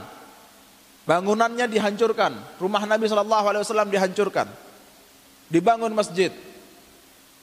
[1.04, 2.60] Bangunannya dihancurkan.
[2.60, 4.46] Rumah Nabi SAW dihancurkan.
[5.50, 6.30] Dibangun masjid.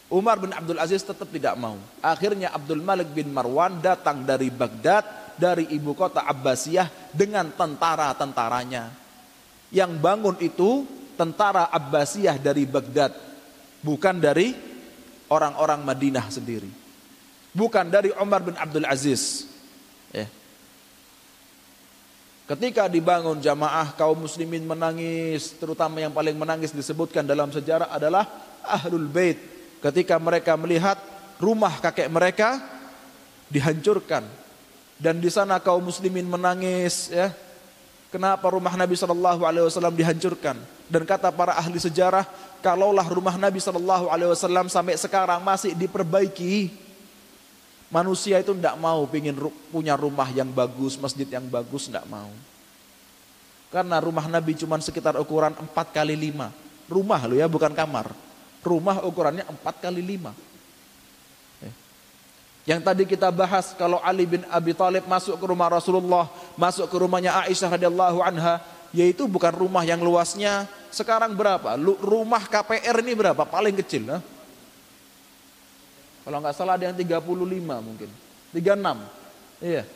[0.07, 1.75] Umar bin Abdul Aziz tetap tidak mau.
[1.99, 8.87] Akhirnya Abdul Malik bin Marwan datang dari Baghdad, dari ibu kota Abbasiyah dengan tentara-tentaranya.
[9.67, 10.87] Yang bangun itu
[11.19, 13.11] tentara Abbasiyah dari Baghdad,
[13.83, 14.55] bukan dari
[15.27, 16.86] orang-orang Madinah sendiri.
[17.57, 19.49] Bukan dari Umar bin Abdul Aziz.
[20.13, 20.29] Ya.
[22.45, 28.29] Ketika dibangun jamaah kaum muslimin menangis, terutama yang paling menangis disebutkan dalam sejarah adalah
[28.61, 29.41] Ahlul Bait.
[29.81, 31.01] Ketika mereka melihat
[31.41, 32.61] rumah kakek mereka
[33.49, 34.25] dihancurkan
[34.97, 37.33] dan di sana kaum muslimin menangis ya.
[38.07, 40.55] Kenapa rumah Nabi Shallallahu alaihi wasallam dihancurkan?
[40.87, 42.23] Dan kata para ahli sejarah,
[42.63, 46.71] kalaulah rumah Nabi Shallallahu alaihi wasallam sampai sekarang masih diperbaiki,
[47.87, 49.35] Manusia itu tidak mau ingin
[49.71, 52.27] punya rumah yang bagus, masjid yang bagus, tidak mau.
[53.71, 56.51] Karena rumah Nabi cuma sekitar ukuran 4 kali 5.
[56.87, 58.11] Rumah lo ya, bukan kamar.
[58.59, 60.35] Rumah ukurannya 4 kali 5.
[61.63, 61.71] Ya.
[62.75, 66.27] Yang tadi kita bahas kalau Ali bin Abi Thalib masuk ke rumah Rasulullah,
[66.59, 68.59] masuk ke rumahnya Aisyah radhiyallahu anha,
[68.91, 71.75] yaitu bukan rumah yang luasnya sekarang berapa?
[72.03, 73.43] Rumah KPR ini berapa?
[73.47, 74.11] Paling kecil.
[74.11, 74.36] Nah?
[76.27, 77.23] Kalau nggak salah ada yang 35
[77.79, 78.11] mungkin.
[78.51, 78.99] 36.
[79.63, 79.87] Iya.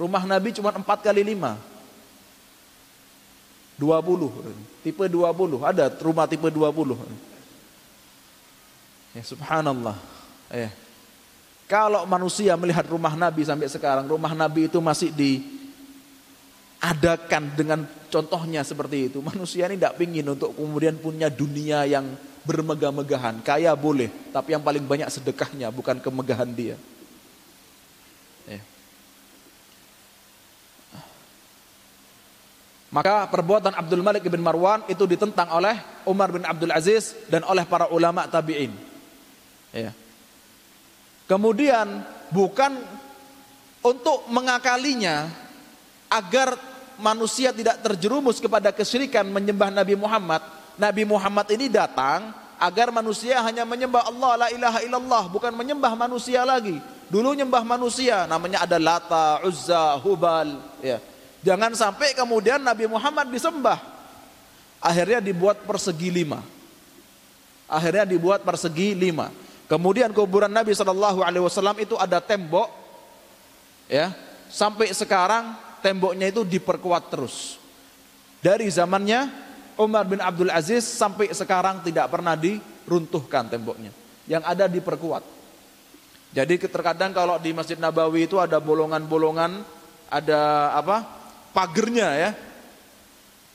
[0.00, 1.60] Rumah Nabi cuma 4 kali 5.
[3.76, 4.48] 20.
[4.80, 5.60] Tipe 20.
[5.60, 6.96] Ada rumah tipe 20.
[9.12, 10.00] Ya subhanallah.
[10.56, 10.72] Eh.
[11.68, 19.12] Kalau manusia melihat rumah Nabi sampai sekarang, rumah Nabi itu masih diadakan dengan contohnya seperti
[19.12, 19.20] itu.
[19.20, 22.08] Manusia ini tidak ingin untuk kemudian punya dunia yang
[22.48, 23.44] bermegah-megahan.
[23.44, 26.80] Kaya boleh, tapi yang paling banyak sedekahnya, bukan kemegahan dia.
[28.48, 28.64] Ya.
[32.88, 35.76] Maka perbuatan Abdul Malik bin Marwan itu ditentang oleh
[36.08, 38.72] Umar bin Abdul Aziz dan oleh para ulama tabi'in.
[39.76, 39.92] Ya.
[41.28, 42.00] Kemudian
[42.32, 42.80] bukan
[43.84, 45.28] untuk mengakalinya
[46.08, 46.56] agar
[46.96, 50.40] manusia tidak terjerumus kepada kesyirikan menyembah Nabi Muhammad,
[50.78, 56.46] Nabi Muhammad ini datang agar manusia hanya menyembah Allah la ilaha illallah bukan menyembah manusia
[56.46, 56.78] lagi.
[57.10, 61.02] Dulu nyembah manusia namanya ada Lata, Uzza, Hubal ya.
[61.42, 63.78] Jangan sampai kemudian Nabi Muhammad disembah.
[64.78, 66.42] Akhirnya dibuat persegi lima.
[67.66, 69.34] Akhirnya dibuat persegi lima.
[69.68, 72.72] Kemudian kuburan Nabi Shallallahu Alaihi Wasallam itu ada tembok,
[73.84, 74.16] ya.
[74.48, 75.52] Sampai sekarang
[75.84, 77.60] temboknya itu diperkuat terus.
[78.40, 79.28] Dari zamannya
[79.78, 83.94] Umar bin Abdul Aziz sampai sekarang tidak pernah diruntuhkan temboknya.
[84.26, 85.22] Yang ada diperkuat.
[86.34, 89.62] Jadi terkadang kalau di Masjid Nabawi itu ada bolongan-bolongan,
[90.10, 91.16] ada apa?
[91.54, 92.30] pagernya ya.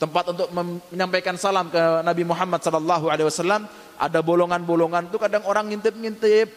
[0.02, 5.70] Tempat untuk menyampaikan salam ke Nabi Muhammad sallallahu alaihi wasallam, ada bolongan-bolongan itu kadang orang
[5.70, 6.50] ngintip-ngintip.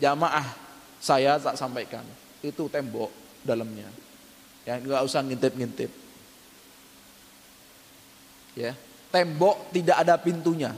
[0.00, 0.46] Jamaah
[1.02, 2.04] saya tak sampaikan.
[2.40, 3.10] Itu tembok
[3.44, 3.88] dalamnya.
[4.64, 5.90] Ya, enggak usah ngintip-ngintip.
[8.56, 8.72] Ya
[9.10, 10.72] tembok tidak ada pintunya.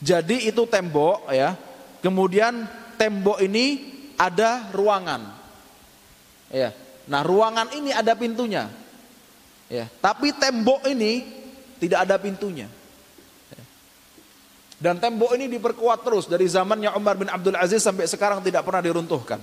[0.00, 1.56] Jadi itu tembok ya.
[2.04, 2.68] Kemudian
[3.00, 5.34] tembok ini ada ruangan.
[6.52, 6.70] Ya.
[7.06, 8.70] Nah, ruangan ini ada pintunya.
[9.66, 11.26] Ya, tapi tembok ini
[11.82, 12.70] tidak ada pintunya.
[13.50, 13.64] Ya.
[14.78, 18.82] Dan tembok ini diperkuat terus dari zamannya Umar bin Abdul Aziz sampai sekarang tidak pernah
[18.82, 19.42] diruntuhkan.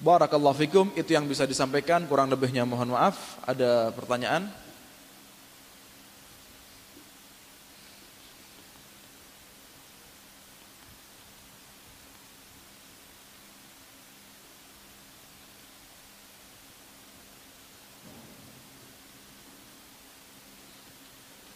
[0.00, 2.08] Barakallahu fikum itu yang bisa disampaikan.
[2.08, 3.36] Kurang lebihnya mohon maaf.
[3.44, 4.48] Ada pertanyaan?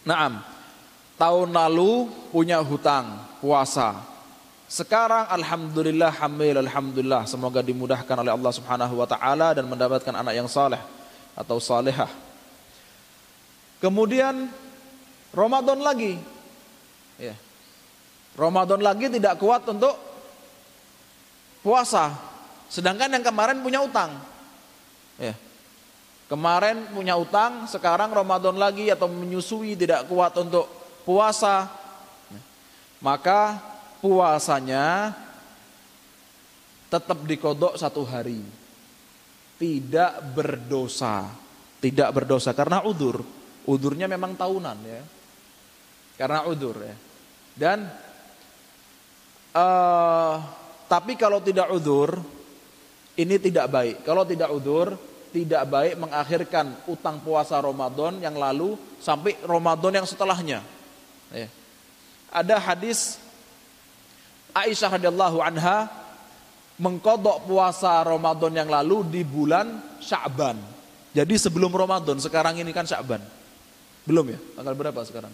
[0.04, 0.44] Naam.
[1.16, 4.13] Tahun lalu punya hutang puasa
[4.74, 10.50] sekarang alhamdulillah hamil alhamdulillah semoga dimudahkan oleh Allah Subhanahu wa taala dan mendapatkan anak yang
[10.50, 10.82] saleh
[11.38, 12.10] atau salehah.
[13.78, 14.50] Kemudian
[15.30, 16.18] Ramadan lagi.
[17.22, 17.38] Ya.
[18.34, 19.94] Ramadan lagi tidak kuat untuk
[21.62, 22.10] puasa.
[22.66, 24.18] Sedangkan yang kemarin punya utang.
[25.22, 25.38] Ya.
[26.26, 30.66] Kemarin punya utang, sekarang Ramadan lagi atau menyusui tidak kuat untuk
[31.06, 31.70] puasa.
[32.98, 33.73] Maka
[34.04, 35.16] puasanya
[36.92, 38.44] tetap dikodok satu hari.
[39.56, 41.32] Tidak berdosa.
[41.80, 43.24] Tidak berdosa karena udur.
[43.64, 45.00] Udurnya memang tahunan ya.
[46.20, 46.96] Karena udur ya.
[47.56, 47.88] Dan
[49.56, 50.36] uh,
[50.84, 52.20] tapi kalau tidak udur
[53.16, 53.96] ini tidak baik.
[54.04, 54.92] Kalau tidak udur
[55.32, 60.60] tidak baik mengakhirkan utang puasa Ramadan yang lalu sampai Ramadan yang setelahnya.
[61.32, 61.48] Ya.
[62.30, 63.23] Ada hadis
[64.54, 65.90] Aisyah radhiyallahu anha
[66.78, 70.58] mengkodok puasa Ramadan yang lalu di bulan Sya'ban.
[71.14, 73.22] Jadi sebelum Ramadan, sekarang ini kan Sya'ban.
[74.06, 74.38] Belum ya?
[74.58, 75.30] Tanggal berapa sekarang?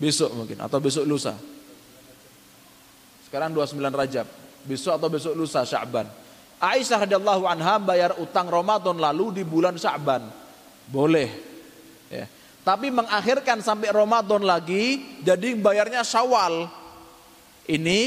[0.00, 1.36] Besok mungkin atau besok lusa.
[3.28, 4.26] Sekarang 29 Rajab.
[4.64, 6.08] Besok atau besok lusa Sya'ban.
[6.60, 10.24] Aisyah radhiyallahu anha bayar utang Ramadan lalu di bulan Sya'ban.
[10.88, 11.28] Boleh.
[12.08, 12.28] Ya.
[12.64, 16.66] Tapi mengakhirkan sampai Ramadan lagi jadi bayarnya Syawal.
[17.68, 18.00] Ini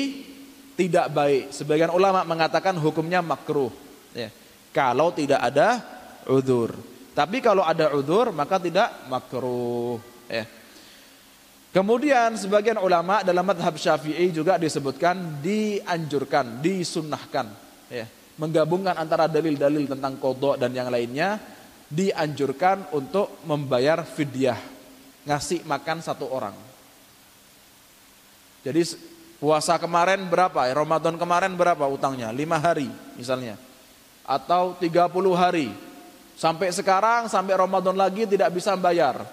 [0.73, 1.53] tidak baik.
[1.53, 3.69] Sebagian ulama mengatakan hukumnya makruh.
[4.17, 4.33] Ya.
[4.73, 5.81] Kalau tidak ada
[6.25, 6.73] udur.
[7.13, 10.01] Tapi kalau ada udur maka tidak makruh.
[10.25, 10.49] Ya.
[11.69, 17.45] Kemudian sebagian ulama dalam madhab syafi'i juga disebutkan dianjurkan, disunnahkan.
[17.93, 21.41] Ya menggabungkan antara dalil-dalil tentang kodok dan yang lainnya
[21.87, 24.59] dianjurkan untuk membayar fidyah
[25.27, 26.55] ngasih makan satu orang.
[28.63, 28.99] Jadi
[29.39, 30.67] puasa kemarin berapa?
[30.71, 32.31] Ramadan kemarin berapa utangnya?
[32.31, 33.55] Lima hari misalnya.
[34.27, 35.71] Atau 30 hari.
[36.35, 39.23] Sampai sekarang sampai Ramadan lagi tidak bisa bayar.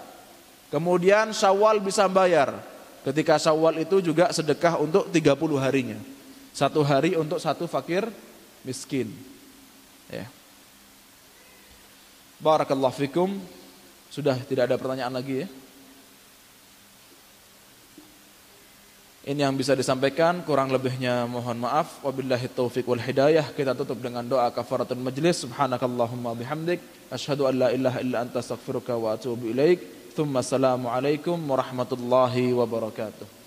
[0.71, 2.55] Kemudian Syawal bisa bayar.
[3.03, 5.99] Ketika Syawal itu juga sedekah untuk 30 harinya.
[6.55, 8.07] Satu hari untuk satu fakir
[8.63, 9.11] miskin.
[10.07, 10.25] Ya.
[12.39, 13.39] Barakallahu fikum.
[14.11, 15.47] Sudah tidak ada pertanyaan lagi ya.
[19.25, 21.97] Ini yang bisa disampaikan, kurang lebihnya mohon maaf.
[22.05, 23.49] Wabillahi taufiq wal hidayah.
[23.57, 25.41] Kita tutup dengan doa kafaratul majlis.
[25.41, 26.77] Subhanakallahumma bihamdik.
[27.09, 30.13] Ashhadu an la ilaha illa anta astaghfiruka wa atubu ilaik.
[30.13, 33.44] Thumma assalamu alaikum warahmatullahi wabarakatuh.